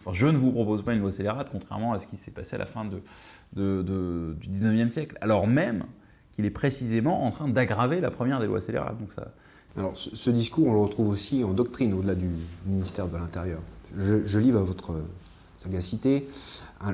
[0.00, 2.54] Enfin, je ne vous propose pas une loi scélérate, contrairement à ce qui s'est passé
[2.54, 2.98] à la fin du
[3.56, 5.18] 19e siècle.
[5.20, 5.86] Alors même
[6.36, 8.96] qu'il est précisément en train d'aggraver la première des lois scélérates.
[9.76, 12.28] Alors, ce, discours, on le retrouve aussi en doctrine au-delà du
[12.66, 13.60] ministère de l'Intérieur.
[13.96, 14.92] Je, livre à votre
[15.56, 16.26] sagacité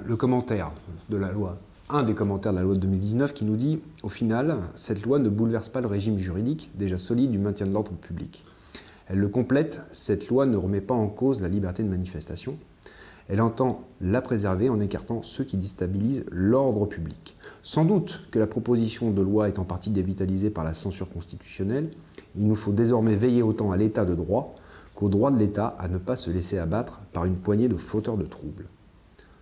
[0.05, 0.70] le commentaire
[1.11, 1.59] de la loi,
[1.90, 5.18] un des commentaires de la loi de 2019 qui nous dit au final, cette loi
[5.18, 8.45] ne bouleverse pas le régime juridique déjà solide du maintien de l'ordre public.
[9.09, 12.57] Elle le complète, cette loi ne remet pas en cause la liberté de manifestation.
[13.28, 17.36] Elle entend la préserver en écartant ceux qui déstabilisent l'ordre public.
[17.62, 21.90] Sans doute que la proposition de loi est en partie dévitalisée par la censure constitutionnelle,
[22.36, 24.54] il nous faut désormais veiller autant à l'état de droit
[24.94, 28.16] qu'au droit de l'État à ne pas se laisser abattre par une poignée de fauteurs
[28.16, 28.66] de troubles.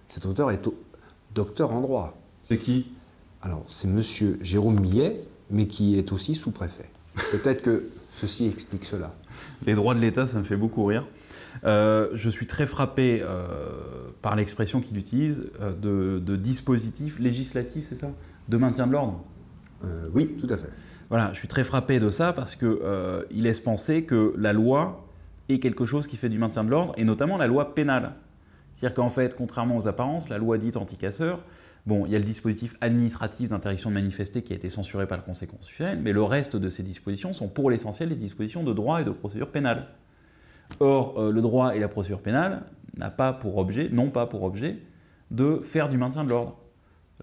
[0.09, 0.75] Cet auteur est au-
[1.35, 2.17] docteur en droit.
[2.45, 2.87] c'est qui?
[3.43, 5.19] Alors, c'est monsieur Jérôme Millet,
[5.51, 6.91] mais qui est aussi sous-préfet.
[7.31, 9.15] Peut-être que ceci explique cela.
[9.67, 11.07] Les droits de l'État, ça me fait beaucoup rire.
[11.65, 13.47] Euh, je suis très frappé euh,
[14.23, 18.13] par l'expression qu'il utilise euh, de, de dispositif législatif, c'est ça?
[18.49, 19.25] De maintien de l'ordre?
[20.13, 20.69] Oui, tout à fait.
[21.09, 25.07] Voilà, je suis très frappé de ça parce que euh, laisse penser que la loi
[25.49, 28.13] est quelque chose qui fait du maintien de l'ordre, et notamment la loi pénale.
[28.77, 31.41] C'est-à-dire qu'en fait, contrairement aux apparences, la loi dite anti-casseur,
[31.87, 35.19] bon, il y a le dispositif administratif d'interdiction de manifester qui a été censuré par
[35.19, 38.73] le Conseil constitutionnel, mais le reste de ces dispositions sont pour l'essentiel des dispositions de
[38.73, 39.89] droit et de procédure pénale.
[40.79, 42.63] Or, euh, le droit et la procédure pénale
[42.97, 44.79] n'a pas pour objet, n'ont pas pour objet
[45.31, 46.57] de faire du maintien de l'ordre.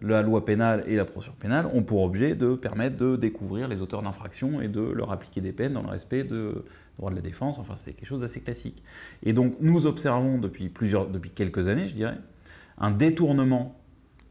[0.02, 3.82] La loi pénale et la procédure pénale ont pour objet de permettre de découvrir les
[3.82, 6.66] auteurs d'infractions et de leur appliquer des peines dans le respect de
[6.98, 7.58] droit de la défense.
[7.58, 8.84] Enfin, c'est quelque chose d'assez classique.
[9.24, 12.18] Et donc, nous observons depuis, plusieurs, depuis quelques années, je dirais,
[12.78, 13.80] un détournement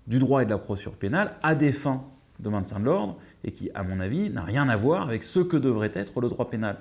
[0.06, 2.04] du droit et de la procédure pénale à des fins
[2.38, 5.40] de maintien de l'ordre et qui, à mon avis, n'a rien à voir avec ce
[5.40, 6.78] que devrait être le droit pénal.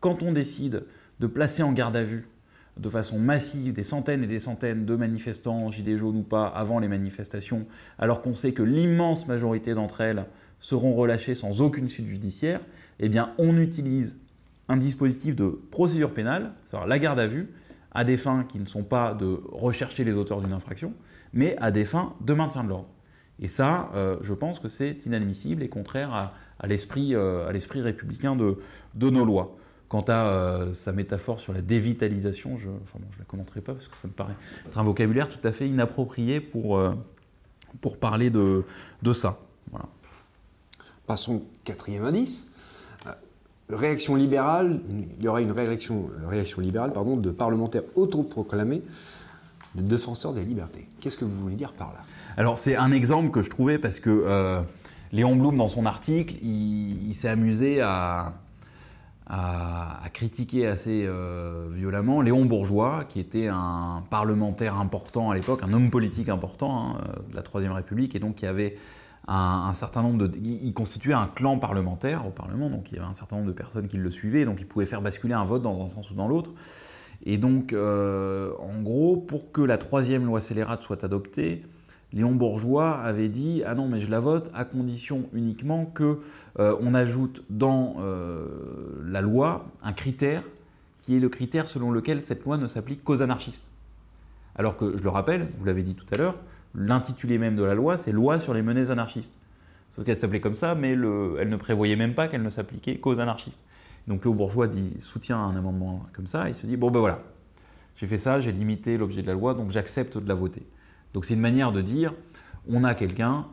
[0.00, 0.84] Quand on décide
[1.20, 2.28] de placer en garde à vue
[2.76, 6.78] de façon massive des centaines et des centaines de manifestants, gilets jaunes ou pas, avant
[6.78, 7.66] les manifestations,
[7.98, 10.26] alors qu'on sait que l'immense majorité d'entre elles
[10.60, 12.60] seront relâchées sans aucune suite judiciaire,
[13.00, 14.16] eh bien on utilise
[14.68, 17.48] un dispositif de procédure pénale, c'est-à-dire la garde à vue,
[17.92, 20.92] à des fins qui ne sont pas de rechercher les auteurs d'une infraction,
[21.32, 22.88] mais à des fins de maintien de l'ordre.
[23.38, 29.10] Et ça, euh, je pense que c'est inadmissible et contraire à, euh, l'esprit républicain de
[29.10, 29.56] nos lois.
[29.88, 33.60] Quant à euh, sa métaphore sur la dévitalisation, je ne enfin bon, je la commenterai
[33.60, 34.34] pas parce que ça me paraît
[34.66, 36.94] être un vocabulaire tout à fait inapproprié pour, euh,
[37.80, 38.64] pour parler de,
[39.02, 39.38] de ça.
[39.70, 39.86] Voilà.
[41.06, 42.52] Passons au quatrième indice.
[43.06, 43.12] Euh,
[43.68, 44.80] Réaction libérale,
[45.18, 48.82] il y aura une réaction, réaction libérale pardon, de parlementaires autoproclamés
[49.76, 50.88] des défenseurs des libertés.
[51.00, 52.00] Qu'est-ce que vous voulez dire par là?
[52.36, 54.62] Alors c'est un exemple que je trouvais parce que euh,
[55.12, 58.34] Léon Blum, dans son article, il, il s'est amusé à,
[59.26, 65.62] à, à critiquer assez euh, violemment Léon Bourgeois, qui était un parlementaire important à l'époque,
[65.62, 67.00] un homme politique important hein,
[67.30, 68.76] de la Troisième République, et donc qui avait
[69.28, 70.38] un, certain nombre de...
[70.38, 73.48] Il, il constituait un clan parlementaire au Parlement, donc il y avait un certain nombre
[73.48, 76.10] de personnes qui le suivaient, donc il pouvait faire basculer un vote dans un sens
[76.10, 76.52] ou dans l'autre.
[77.24, 81.62] Et donc, euh, en gros, pour que la troisième loi scélérate soit adoptée,
[82.16, 86.20] Léon Bourgeois avait dit ah non mais je la vote à condition uniquement que
[86.58, 88.46] euh, on ajoute dans euh,
[89.04, 90.42] la loi un critère
[91.02, 93.68] qui est le critère selon lequel cette loi ne s'applique qu'aux anarchistes.
[94.54, 96.36] Alors que je le rappelle, vous l'avez dit tout à l'heure,
[96.74, 99.38] l'intitulé même de la loi c'est loi sur les menées anarchistes.
[99.94, 102.96] Sauf qu'elle s'appelait comme ça, mais le, elle ne prévoyait même pas qu'elle ne s'appliquait
[102.96, 103.64] qu'aux anarchistes.
[104.08, 107.20] Donc Léon Bourgeois dit, soutient un amendement comme ça, il se dit bon ben voilà,
[107.96, 110.62] j'ai fait ça, j'ai limité l'objet de la loi, donc j'accepte de la voter.
[111.16, 112.12] Donc c'est une manière de dire,
[112.68, 113.46] on a quelqu'un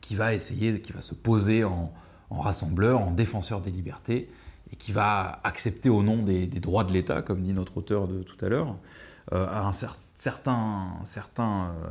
[0.00, 1.92] qui va essayer, qui va se poser en,
[2.30, 4.30] rassembleur, en défenseur des libertés,
[4.72, 8.22] et qui va accepter au nom des, droits de l'État, comme dit notre auteur de
[8.22, 8.76] tout à l'heure,
[9.32, 11.88] euh, un cer certain, certain, euh,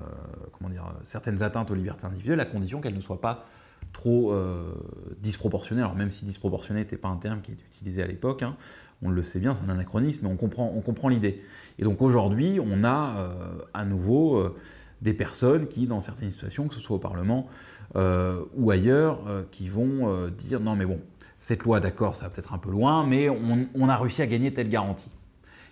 [0.53, 3.45] comment dire, certaines atteintes aux libertés individuelles, à condition qu'elles ne soient pas
[3.91, 4.71] trop euh,
[5.19, 5.81] disproportionnées.
[5.81, 8.55] Alors même si disproportionné n'était pas un terme qui est utilisé à l'époque, hein,
[9.01, 11.41] on le sait bien, c'est un anachronisme, mais on comprend, on comprend l'idée.
[11.79, 14.55] Et donc aujourd'hui, on a euh, à nouveau euh,
[15.01, 17.47] des personnes qui, dans certaines situations, que ce soit au Parlement
[17.95, 19.19] euh, ou ailleurs,
[19.51, 20.99] qui vont dire non mais bon,
[21.39, 24.53] cette loi, d'accord, ça va peut-être un peu loin, mais on, a réussi à gagner
[24.53, 25.11] telle garantie.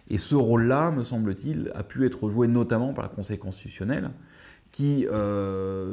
[0.10, 4.12] Et ce rôle-là, me semble-t-il, a pu être joué notamment par le Conseil constitutionnel,
[4.72, 5.08] qui,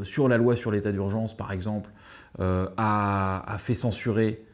[0.02, 1.90] sur la loi sur l'état d'urgence, par exemple,
[2.38, 4.44] a, a, fait censurer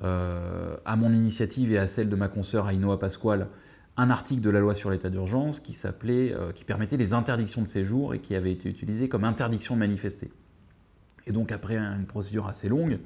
[0.00, 3.48] à mon initiative et à celle de ma consoeur Ainoa Pasquale,
[3.96, 5.62] un article de la loi sur l'état d'urgence
[6.04, 9.80] euh, qui permettait les interdictions de séjour et qui avait été utilisé comme interdiction de
[9.80, 10.30] manifester.
[11.26, 12.98] Et donc après une procédure assez longue,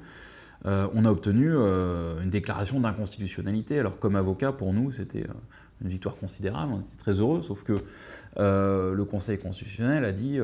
[0.65, 3.79] euh, on a obtenu euh, une déclaration d'inconstitutionnalité.
[3.79, 5.27] Alors comme avocat, pour nous, c'était
[5.81, 7.83] une victoire considérable, on était très heureux, sauf que
[8.37, 10.39] le Conseil constitutionnel a dit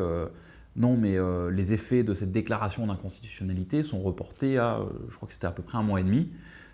[0.75, 1.17] non, mais
[1.51, 4.79] les effets de cette déclaration d'inconstitutionnalité sont reportés à,
[5.09, 6.29] je crois que c'était à peu près un mois et demi,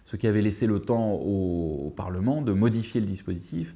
[0.10, 3.76] ce qui avait laissé le temps au, Parlement de modifier le dispositif.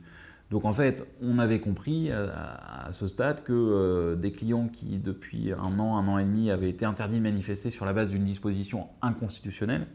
[0.50, 4.98] Donc en fait, on avait compris à, à ce stade que euh, des clients qui,
[4.98, 8.10] depuis un an, un an et demi, avaient été interdits de manifester sur la base
[8.10, 9.88] d'une disposition inconstitutionnelle,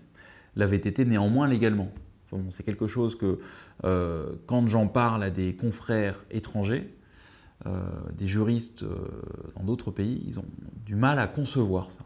[0.57, 1.89] l'avaient été néanmoins légalement.
[2.51, 3.39] C'est quelque chose que,
[3.84, 6.95] euh, quand j'en parle à des confrères étrangers,
[7.66, 7.80] euh,
[8.16, 8.95] des juristes euh,
[9.57, 10.45] dans d'autres pays, ils ont
[10.84, 12.05] du mal à concevoir ça.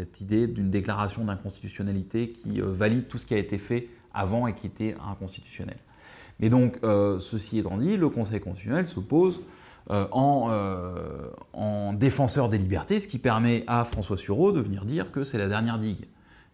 [0.00, 4.46] Cette idée d'une déclaration d'inconstitutionnalité qui euh, valide tout ce qui a été fait avant
[4.46, 5.76] et qui était inconstitutionnel.
[6.38, 9.42] Mais donc, euh, ceci étant dit, le Conseil constitutionnel se pose
[9.90, 10.50] euh, en,
[11.52, 15.36] en, défenseur des libertés, ce qui permet à François Sureau de venir dire que c'est
[15.36, 16.06] la dernière digue.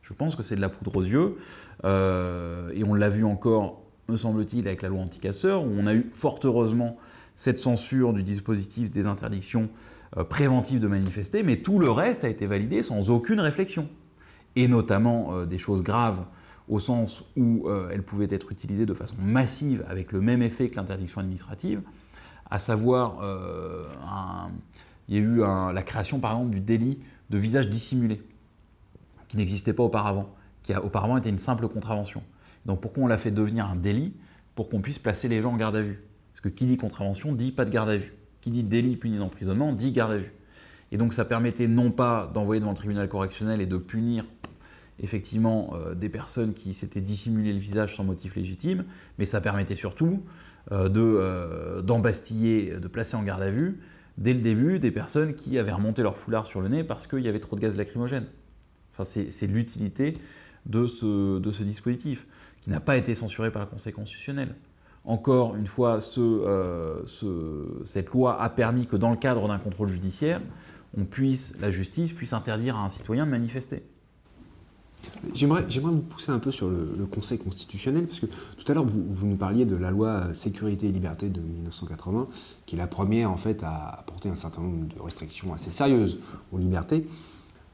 [0.02, 1.36] Je pense que c'est de la poudre aux yeux,
[1.84, 6.10] et on l'a vu encore me semble-t-il, avec la loi anti-casseurs, où on a eu
[6.12, 6.96] fort heureusement
[7.36, 9.68] cette censure du dispositif des interdictions
[10.16, 13.88] euh, préventives de manifester, mais tout le reste a été validé sans aucune réflexion.
[14.54, 16.24] Et notamment euh, des choses graves
[16.68, 20.68] au sens où euh, elles pouvaient être utilisées de façon massive avec le même effet
[20.68, 21.82] que l'interdiction administrative,
[22.50, 23.18] à savoir,
[25.08, 28.22] il y a eu la création par exemple du délit de visage dissimulé,
[29.26, 32.22] qui n'existait pas auparavant, qui auparavant été une simple contravention.
[32.64, 34.14] Donc pourquoi on l'a fait devenir un délit?
[34.54, 36.02] Pour qu'on puisse placer les gens en garde à vue.
[36.32, 38.14] Parce que qui dit contravention dit pas de garde à vue.
[38.46, 40.32] Qui dit délit puni d'emprisonnement dit garde à vue.
[40.92, 44.24] Et donc ça permettait non pas d'envoyer devant le tribunal correctionnel et de punir
[45.00, 48.84] effectivement euh, des personnes qui s'étaient dissimulé le visage sans motif légitime,
[49.18, 50.22] mais ça permettait surtout
[50.70, 53.80] euh, euh, d'embastiller, de placer en garde à vue
[54.16, 57.22] dès le début des personnes qui avaient remonté leur foulard sur le nez parce qu'il
[57.22, 58.26] y avait trop de gaz lacrymogène.
[59.02, 60.12] C'est, l'utilité
[60.66, 62.28] de ce, de ce dispositif
[62.60, 64.54] qui n'a pas été censuré par le Conseil constitutionnel.
[65.06, 67.02] Encore une fois, euh,
[67.84, 70.40] cette loi a permis que dans le cadre d'un contrôle judiciaire,
[71.60, 73.84] la justice puisse interdire à un citoyen de manifester.
[75.32, 79.26] J'aimerais, vous pousser un peu sur le, Conseil constitutionnel, parce que tout à l'heure, vous,
[79.26, 82.26] nous parliez de la loi Sécurité et Liberté de 1980,
[82.66, 86.18] qui est la première, en fait, à apporter un certain nombre de restrictions assez sérieuses
[86.50, 87.06] aux libertés.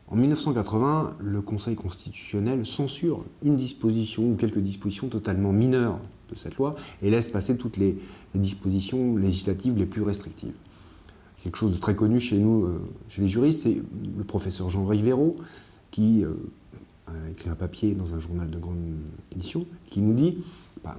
[0.08, 5.98] En 1980, le Conseil constitutionnel censure une disposition ou quelques dispositions totalement mineures
[6.34, 7.96] de cette loi et laisse passer toutes les,
[8.34, 10.54] dispositions législatives les plus restrictives.
[11.42, 13.82] Quelque chose de très connu chez nous, euh, chez les juristes, c'est
[14.16, 15.36] le professeur Jean Rivero
[15.90, 16.32] qui euh,
[17.08, 18.78] a écrit un papier dans un journal de grande
[19.34, 20.38] édition qui nous dit,
[20.82, 20.96] bah,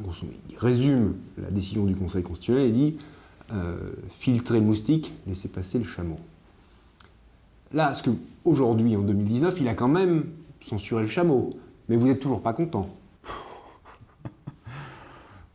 [0.49, 2.95] il résume la décision du Conseil constitutionnel et dit
[3.51, 3.75] euh,
[4.09, 6.19] filtrer le moustique, laisser passer le chameau.
[7.73, 10.25] Là, ce qu'aujourd'hui, en 2019, il a quand même
[10.61, 11.49] censuré le chameau.
[11.89, 12.87] Mais vous n'êtes toujours pas content.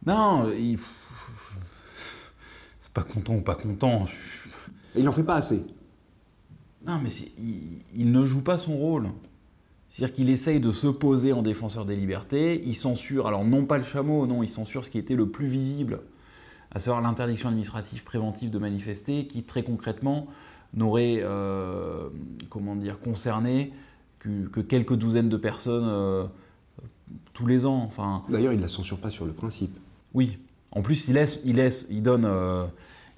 [0.09, 0.78] Non, il...
[2.80, 4.06] c'est pas content ou pas content.
[4.96, 5.66] il n'en fait pas assez.
[6.86, 7.11] Non, mais
[7.94, 9.11] il, ne joue pas son rôle.
[9.90, 12.62] C'est-à-dire qu'il essaye de se poser en défenseur des libertés.
[12.64, 15.46] Il censure, alors non pas le chameau, non, il censure ce qui était le plus
[15.46, 16.00] visible,
[16.70, 20.28] à savoir l'interdiction administrative préventive de manifester, qui très concrètement
[20.72, 22.09] n'aurait euh,
[22.48, 23.74] comment dire, concerné
[24.20, 26.24] que, quelques douzaines de personnes euh,
[27.34, 27.82] tous les ans.
[27.86, 29.78] Enfin, D'ailleurs, il ne la censure pas sur le principe.
[30.14, 30.38] Oui.
[30.72, 32.64] En plus, il, laisse, il, laisse, il, donne, euh,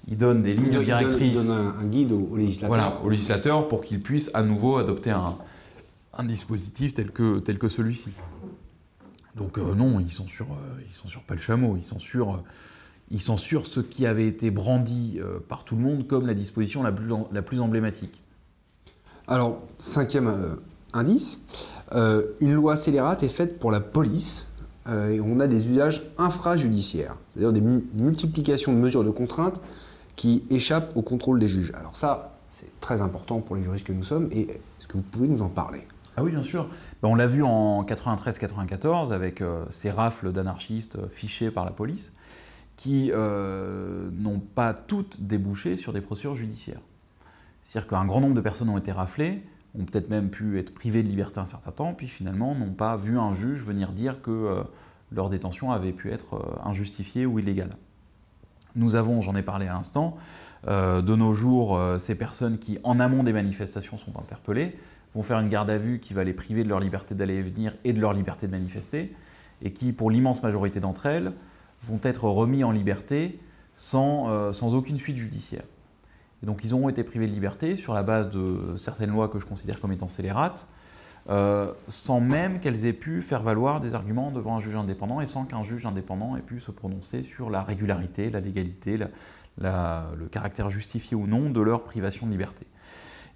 [0.07, 1.21] il donne des lignes directrices.
[1.21, 2.67] Il donne, un, guide au, législateur.
[2.69, 5.37] Voilà, au législateur pour qu'il puisse à nouveau adopter un,
[6.17, 8.11] un dispositif tel que, tel que celui-ci.
[9.35, 10.47] Donc non, il censure,
[10.87, 12.43] il censure pas le chameau, il censure
[13.11, 16.81] il censure ce qui avait été brandi euh, par tout le monde comme la disposition
[16.81, 18.21] la plus, la plus emblématique.
[19.27, 20.55] Alors, cinquième euh,
[20.93, 21.45] indice,
[21.93, 24.47] euh, une loi scélérate est faite pour la police
[24.87, 29.59] et on a des usages infrajudiciaires, c'est-à-dire des multiplications de mesures de contrainte
[30.15, 31.71] qui échappent au contrôle des juges.
[31.77, 35.03] Alors ça, c'est très important pour les juristes que nous sommes et est-ce que vous
[35.03, 35.81] pouvez nous en parler?
[36.17, 36.67] Ah oui, bien sûr.
[37.01, 42.11] Ben, on l'a vu en 93-94 avec ces rafles d'anarchistes fichés par la police
[42.81, 46.81] qui euh, n'ont pas toutes débouché sur des procédures judiciaires.
[47.61, 49.43] C'est-à-dire qu'un grand nombre de personnes ont été raflées,
[49.77, 52.97] ont peut-être même pu être privées de liberté un certain temps, puis finalement n'ont pas
[52.97, 54.63] vu un juge venir dire que euh,
[55.11, 57.71] leur détention avait pu être euh, injustifiée ou illégale.
[58.75, 60.15] Nous avons, j'en ai parlé à l'instant,
[60.65, 64.77] de nos jours, ces personnes qui, en amont des manifestations, sont interpellées,
[65.13, 67.41] vont faire une garde à vue qui va les priver de leur liberté d'aller et
[67.41, 69.13] venir et de leur liberté de manifester,
[69.61, 71.33] et qui, pour l'immense majorité d'entre elles,
[71.83, 73.39] vont être remis en liberté
[73.95, 75.63] euh, sans aucune suite judiciaire.
[76.43, 79.39] Et donc ils auront été privés de liberté sur la base de certaines lois que
[79.39, 80.67] je considère comme étant scélérates,
[81.29, 85.27] euh, sans même qu'elles aient pu faire valoir des arguments devant un juge indépendant et
[85.27, 88.97] sans qu'un juge indépendant ait pu se prononcer sur la régularité, la légalité,
[89.57, 92.65] le caractère justifié ou non de leur privation de liberté.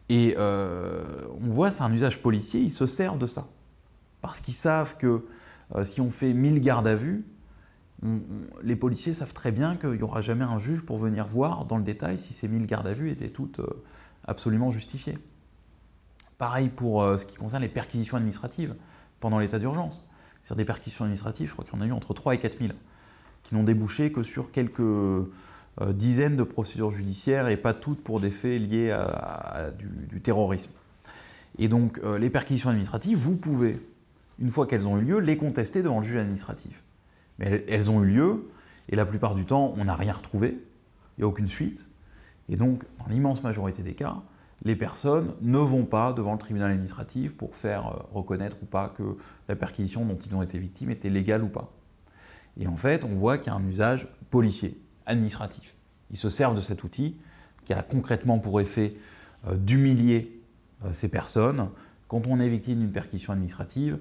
[0.09, 1.03] Et euh,
[1.41, 3.47] on voit, c'est un usage policier, ils se servent de ça.
[4.21, 5.25] Parce qu'ils savent que
[5.83, 7.25] si on fait 1000 gardes à vue,
[8.63, 11.77] les policiers savent très bien qu'il n'y aura jamais un juge pour venir voir dans
[11.77, 13.83] le détail si ces 1000 gardes à vue étaient toutes euh,
[14.25, 15.17] absolument justifiées.
[16.37, 18.75] Pareil pour euh, ce qui concerne les perquisitions administratives
[19.19, 20.07] pendant l'état d'urgence.
[20.43, 22.59] C'est-à-dire des perquisitions administratives, je crois qu'il y en a eu entre 3 et 4
[22.59, 22.73] 000,
[23.43, 25.25] qui n'ont débouché que sur quelques euh,
[25.93, 30.71] dizaines de procédures judiciaires et pas toutes pour des faits liés à, du, terrorisme.
[31.57, 33.79] Et donc les perquisitions administratives, vous pouvez,
[34.39, 36.83] une fois qu'elles ont eu lieu, les contester devant le juge administratif.
[37.39, 38.49] Mais elles, ont eu lieu,
[38.89, 40.57] et la plupart du temps, on n'a rien retrouvé,
[41.17, 41.89] il n'y a aucune suite.
[42.49, 44.21] Et donc, dans l'immense majorité des cas,
[44.63, 48.89] les personnes ne vont pas devant le tribunal administratif pour faire euh, reconnaître ou pas
[48.89, 49.17] que
[49.47, 51.71] la perquisition dont ils ont été victimes était légale ou pas.
[52.57, 55.75] Et en fait, on voit qu'il y a un usage policier, administratif.
[56.11, 57.17] Ils se servent de cet outil
[57.65, 58.95] qui a concrètement pour effet
[59.47, 60.41] euh, d'humilier
[60.85, 61.69] euh, ces personnes.
[62.07, 63.99] Quand on est victime d'une perquisition administrative,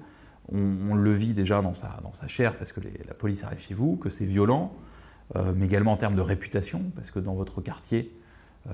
[0.51, 4.09] on, le vit déjà dans sa, chair parce que la police arrive chez vous, que
[4.09, 4.73] c'est violent,
[5.35, 8.11] euh, mais également en termes de réputation, parce que dans votre quartier,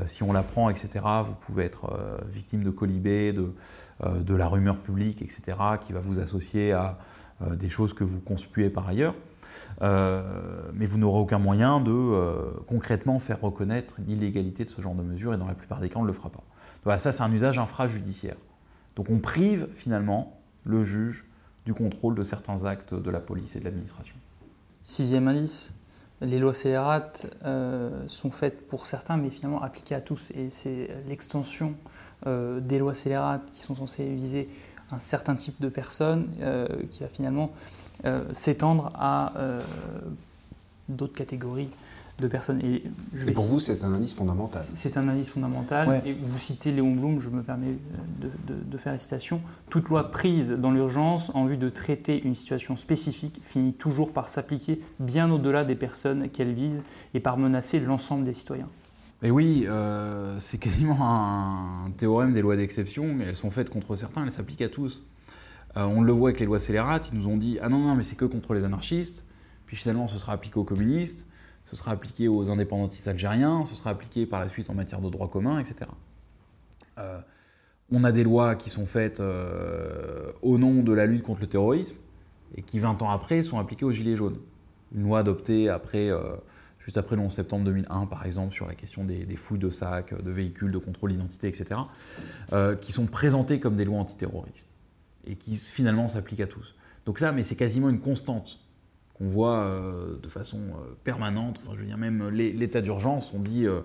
[0.06, 2.00] si on l'apprend, etc., vous pouvez être
[2.30, 6.98] victime de colibés, de, la rumeur publique, etc., qui va vous associer à
[7.42, 9.16] des choses que vous conspuez par ailleurs.
[9.82, 10.22] Euh,
[10.74, 15.04] mais vous n'aurez aucun moyen de euh, concrètement faire reconnaître l'illégalité de ce genre de
[15.04, 16.44] mesures, et dans la plupart des cas, on ne le fera pas.
[16.84, 18.38] Voilà, ça c'est un usage infrajudiciaire.
[18.96, 21.26] Donc on prive finalement le juge
[21.66, 24.16] du contrôle de certains actes de la police et de l'administration.
[24.84, 25.74] Sixième indice,
[26.22, 30.32] les lois scélérates euh, sont faites pour certains, mais finalement appliquées à tous.
[30.32, 31.76] Et c'est l'extension
[32.24, 34.48] des lois scélérates qui sont censées viser
[34.92, 36.28] un certain type de personnes
[36.92, 37.52] qui va finalement
[38.06, 39.62] euh, s'étendre à euh,
[40.96, 41.70] d'autres catégories
[42.20, 42.62] de personnes.
[42.64, 42.84] Et,
[43.34, 44.62] pour vous, c'est un indice fondamental.
[44.62, 46.02] C'est un indice fondamental.
[46.06, 47.78] Et vous citez Léon Blum, je me permets
[48.20, 49.42] de, faire la citation.
[49.70, 54.30] Toute loi prise dans l'urgence en vue de traiter une situation spécifique finit toujours par
[54.30, 56.84] s'appliquer bien au-delà des personnes qu'elle vise
[57.14, 58.70] et par menacer l'ensemble des citoyens.
[59.24, 63.18] Et oui, euh, c'est quasiment un théorème des lois d'exception.
[63.22, 65.04] Elles sont faites contre certains, elles s'appliquent à tous.
[65.78, 67.96] Euh, on le voit avec les lois scélérates, ils nous ont dit Ah non, non,
[67.96, 69.24] mais c'est que contre les anarchistes.
[69.72, 71.30] Puis finalement, ce sera appliqué aux communistes,
[71.70, 75.10] ce sera appliqué aux indépendantistes algériens, ce sera appliqué par la suite en matière de
[75.10, 75.90] droit commun, etc.
[76.98, 77.22] Euh,
[77.90, 81.48] on a des lois qui sont faites euh, au nom de la lutte contre le
[81.48, 81.96] terrorisme
[82.58, 84.40] et qui, 20 ans après, sont appliquées aux Gilets jaunes.
[84.94, 86.10] Une loi adoptée après,
[86.80, 90.22] juste après le 11 septembre 2001, par exemple, sur la question des, fouilles de sacs,
[90.22, 91.80] de véhicules, de contrôle d'identité, etc.,
[92.82, 94.68] qui sont présentées comme des lois antiterroristes
[95.26, 96.76] et qui finalement s'applique à tous.
[97.06, 98.60] Donc ça, mais c'est quasiment une constante
[99.22, 101.60] qu'on voit euh, de façon euh, permanente.
[101.62, 103.82] Enfin, je veux dire, même l'état d'urgence, on dit euh,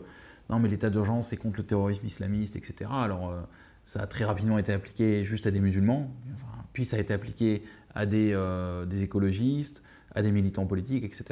[0.48, 2.90] non, mais l'état d'urgence, c'est contre le terrorisme islamiste, etc.
[2.90, 3.34] Alors,
[3.84, 6.10] ça a très rapidement été appliqué juste à des musulmans,
[6.72, 7.64] puis ça a été appliqué
[7.94, 8.32] à des,
[9.02, 9.82] écologistes,
[10.14, 11.24] à des militants politiques, etc.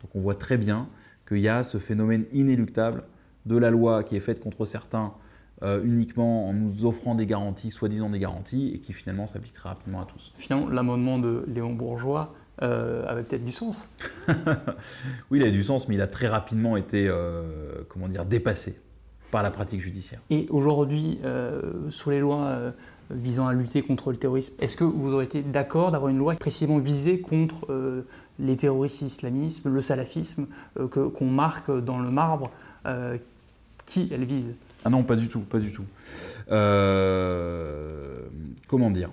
[0.00, 0.88] Donc on voit très bien
[1.28, 3.04] qu'il y a ce phénomène inéluctable
[3.44, 5.12] de la loi qui est faite contre certains
[5.62, 9.68] euh, uniquement en nous offrant des garanties, soi-disant des garanties, et qui finalement s'applique très
[9.68, 10.32] rapidement à tous.
[10.38, 12.32] Finalement, l'amendement de Léon Bourgeois
[12.62, 13.88] euh, avait peut-être du sens.
[15.30, 17.42] oui, il a du sens, mais il a très rapidement été, euh,
[17.88, 18.78] comment dire, dépassé
[19.30, 20.20] par la pratique judiciaire.
[20.30, 21.20] Et aujourd'hui,
[21.88, 22.72] sur les lois
[23.10, 26.34] visant à lutter contre le terrorisme, est-ce que vous aurez été d'accord d'avoir une loi
[26.34, 28.04] précisément visée contre
[28.40, 30.48] les terroristes islamistes, le salafisme,
[30.90, 32.50] qu'on marque dans le marbre
[33.86, 34.52] qui elle vise?
[34.84, 35.84] Ah non, pas du tout, pas du tout.
[36.50, 38.20] Euh,
[38.66, 39.10] comment dire?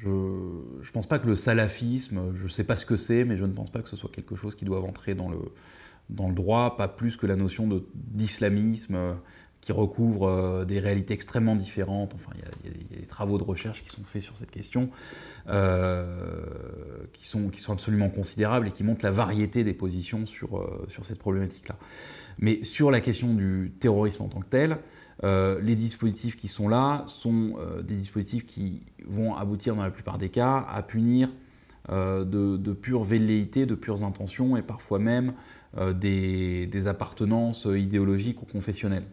[0.00, 3.36] Je ne pense pas que le salafisme, je ne sais pas ce que c'est, mais
[3.36, 6.76] je ne pense pas que ce soit quelque chose qui doit entrer dans le, droit,
[6.76, 9.16] pas plus que la notion d'islamisme
[9.60, 12.14] qui recouvre euh, des réalités extrêmement différentes.
[12.14, 14.84] Enfin, il y, a des travaux de recherche qui sont faits sur cette question,
[15.48, 16.06] euh,
[17.12, 20.64] qui, sont, absolument considérables et qui montrent la variété des positions sur
[21.02, 21.76] cette problématique-là.
[22.38, 24.78] Mais sur la question du terrorisme en tant que tel,
[25.24, 29.90] euh, les dispositifs qui sont là sont euh, des dispositifs qui vont aboutir dans la
[29.90, 31.28] plupart des cas à punir
[31.90, 35.34] euh, de, de, pure velléité, de pures intentions et parfois même
[35.94, 39.04] des, des, appartenances idéologiques ou confessionnelles.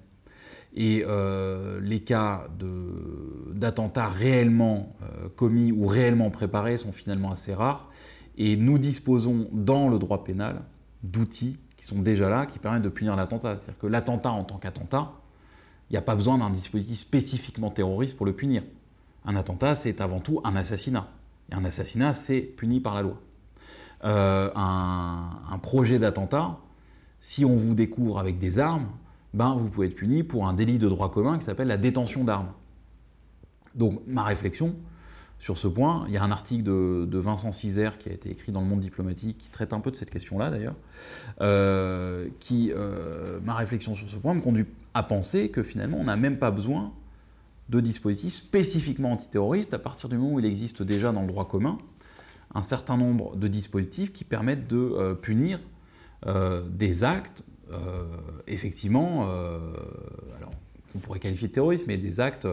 [0.74, 1.03] Et
[1.82, 2.47] les cas
[3.53, 4.95] d'attentats réellement
[5.36, 7.91] commis ou réellement préparés sont finalement assez rares.
[8.38, 10.62] Et nous disposons dans le droit pénal
[11.03, 13.58] d'outils sont déjà là, qui permettent de punir l'attentat.
[13.58, 15.12] C'est-à-dire que l'attentat en tant qu'attentat,
[15.89, 18.63] il n'y a pas besoin d'un dispositif spécifiquement terroriste pour le punir.
[19.25, 21.07] Un attentat, c'est avant tout un assassinat.
[21.51, 23.21] Et un assassinat, c'est puni par la loi.
[24.03, 26.59] Euh, un, projet d'attentat,
[27.19, 28.88] si on vous découvre avec des armes,
[29.33, 32.23] ben, vous pouvez être puni pour un délit de droit commun qui s'appelle la détention
[32.23, 32.51] d'armes.
[33.73, 34.75] Donc ma réflexion,
[35.39, 36.05] sur ce point.
[36.07, 38.79] Il y a un article de, Vincent Cizer qui a été écrit dans le monde
[38.79, 40.75] diplomatique qui traite un peu de cette question-là d'ailleurs,
[41.41, 44.65] euh, qui, euh, ma réflexion sur ce point me conduit
[44.96, 46.91] à penser que finalement on n'a même pas besoin
[47.70, 51.48] de dispositifs spécifiquement antiterroristes à partir du moment où il existe déjà dans le droit
[51.48, 51.78] commun
[52.56, 55.60] un certain nombre de dispositifs qui permettent de euh, punir
[56.72, 57.43] des actes,
[58.48, 60.50] effectivement, alors
[60.96, 62.48] on pourrait qualifier de terrorisme, mais des actes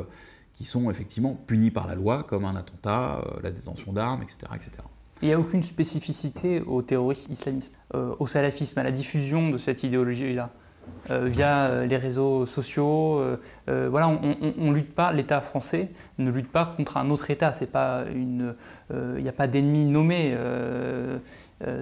[0.55, 4.38] qui sont effectivement punis par la loi, comme un attentat, euh, la détention d'armes, etc.,
[4.55, 4.70] etc.
[5.20, 9.59] Il n'y a aucune spécificité au terrorisme islamisme, euh, au salafisme, à la diffusion de
[9.59, 10.51] cette idéologie-là
[11.10, 13.18] euh, via euh, les réseaux sociaux.
[13.18, 17.50] Euh, voilà, on ne lutte pas, l'État français ne lutte pas contre un autre État.
[18.14, 18.52] Il
[18.90, 20.36] n'y a pas d'ennemi nommé.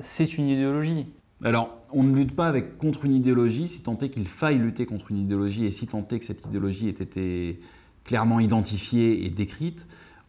[0.01, 1.07] c'est une idéologie.
[1.45, 4.87] Alors, on ne lutte pas avec, contre une idéologie, si tant est qu'il faille lutter
[4.87, 7.61] contre une idéologie et si tant est que cette idéologie ait été
[8.05, 9.87] clairement identifiée et décrite.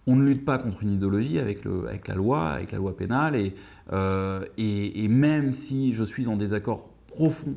[0.08, 2.96] On ne lutte pas contre une idéologie avec, le, avec la loi, avec la loi
[2.96, 7.56] pénale, et, même si je suis en désaccord profond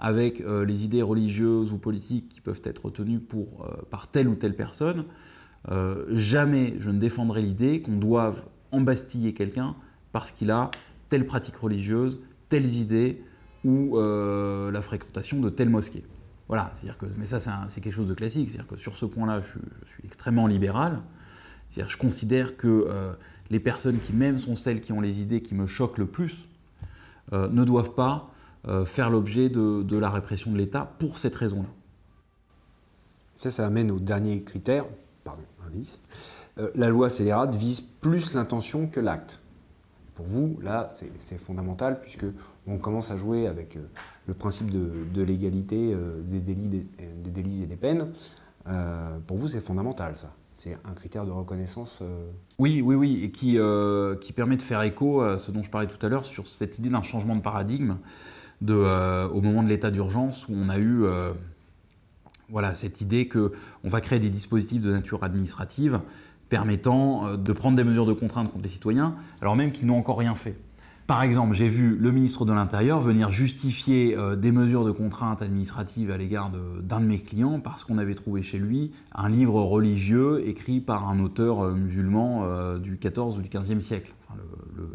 [0.00, 4.28] avec euh, les idées religieuses ou politiques qui peuvent être tenues pour, euh, par telle
[4.28, 5.04] ou telle personne,
[5.70, 8.42] euh, jamais je ne défendrai l'idée qu'on doive
[8.72, 9.76] embastiller quelqu'un
[10.12, 10.70] parce qu'il a
[11.10, 13.22] telle pratique religieuse, telles idées
[13.62, 16.02] ou la fréquentation de telle mosquée.
[16.48, 17.38] Voilà, c'est-à-dire que, mais ça
[17.68, 19.58] c'est quelque chose de classique, c'est-à-dire que sur ce point-là, je,
[19.90, 21.00] suis extrêmement libéral.
[21.68, 22.88] C'est-à-dire je considère que
[23.50, 26.48] les personnes qui même sont celles qui ont les idées qui me choquent le plus
[27.32, 28.29] ne doivent pas
[28.84, 31.68] faire l'objet de, la répression de l'État pour cette raison-là.
[33.40, 34.84] Ça, ça amène au dernier critère,
[35.24, 35.98] pardon, indice.
[36.58, 39.40] Euh, la loi scélérate vise plus l'intention que l'acte.
[40.14, 42.26] Pour vous, là, c'est fondamental puisque
[42.66, 43.80] on commence à jouer avec euh,
[44.26, 45.96] le principe de, l'égalité
[46.26, 48.12] des, délits, des, délits et des peines.
[49.26, 50.34] pour vous, c'est fondamental, ça.
[50.52, 52.02] C'est un critère de reconnaissance.
[52.58, 53.58] Oui, oui, oui, et qui,
[54.20, 56.78] qui permet de faire écho à ce dont je parlais tout à l'heure sur cette
[56.78, 57.94] idée d'un changement de paradigme.
[58.68, 61.32] Euh, au moment de l'état d'urgence où on a eu euh,
[62.50, 63.50] voilà, cette idée qu'on
[63.84, 66.00] va créer des dispositifs de nature administrative
[66.50, 69.98] permettant euh, de prendre des mesures de contrainte contre les citoyens, alors même qu'ils n'ont
[69.98, 70.56] encore rien fait.
[71.10, 75.42] Par exemple, j'ai vu le ministre de l'Intérieur venir justifier euh, des mesures de contrainte
[75.42, 79.60] administrative à l'égard d'un de, mes clients parce qu'on avait trouvé chez lui un livre
[79.60, 84.14] religieux écrit par un auteur euh, musulman euh, du XIVe ou du XVe siècle.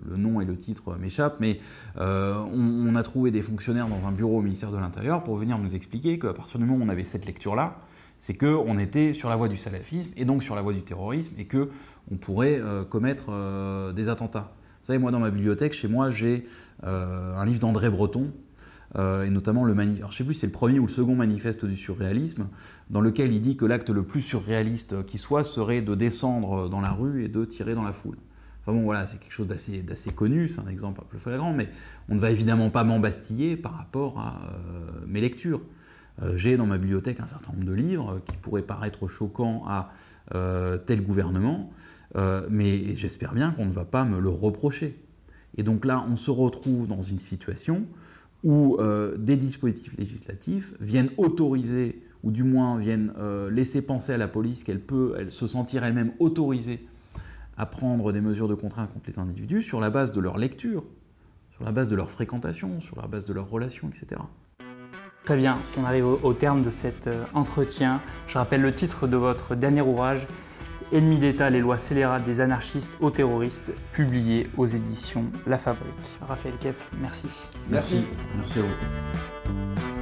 [0.09, 1.59] le, nom et le titre m'échappent, mais
[1.97, 5.75] on, a trouvé des fonctionnaires dans un bureau au ministère de l'Intérieur pour venir nous
[5.75, 7.75] expliquer qu'à partir du moment où on avait cette lecture-là,
[8.19, 11.35] c'est qu'on était sur la voie du salafisme et donc sur la voie du terrorisme
[11.37, 14.53] et qu'on pourrait commettre des attentats.
[14.85, 16.45] Vous savez, moi, dans ma bibliothèque, chez moi, j'ai
[16.83, 18.31] euh, un livre d'André Breton,
[18.95, 21.65] euh, et notamment le manifeste, je sais plus, c'est le premier ou le second manifeste
[21.65, 22.49] du surréalisme,
[22.91, 26.81] dans lequel il dit que l'acte le plus surréaliste qui soit serait de descendre dans
[26.81, 28.17] la rue et de tirer dans la foule.
[28.61, 31.67] Enfin bon, voilà, c'est quelque chose d'assez connu, c'est un exemple un peu flagrant, mais
[32.07, 35.61] on ne va évidemment pas m'embastiller par rapport à euh, mes lectures.
[36.35, 39.91] J'ai dans ma bibliothèque un certain nombre de livres qui pourraient paraître choquants à
[40.85, 41.71] tel gouvernement,
[42.15, 44.97] euh, mais j'espère bien qu'on ne va pas me le reprocher.
[45.57, 47.85] Et donc là, on se retrouve dans une situation
[48.43, 54.17] où euh, des dispositifs législatifs viennent autoriser, ou du moins viennent euh, laisser penser à
[54.17, 56.85] la police qu'elle peut elle, se sentir elle-même autorisée
[57.57, 60.85] à prendre des mesures de contrainte contre les individus sur la base de leur lecture,
[61.51, 64.21] sur la base de leur fréquentation, sur la base de leurs relations, etc.
[65.23, 68.01] Très bien, on arrive au terme de cet entretien.
[68.27, 70.27] Je rappelle le titre de votre dernier ouvrage,
[70.91, 76.19] Ennemi d'État, les lois scélérates des anarchistes aux terroristes, publié aux éditions La Fabrique.
[76.27, 77.27] Raphaël Keff, merci.
[77.69, 78.05] Merci.
[78.05, 78.05] Merci,
[78.35, 79.94] merci à vous.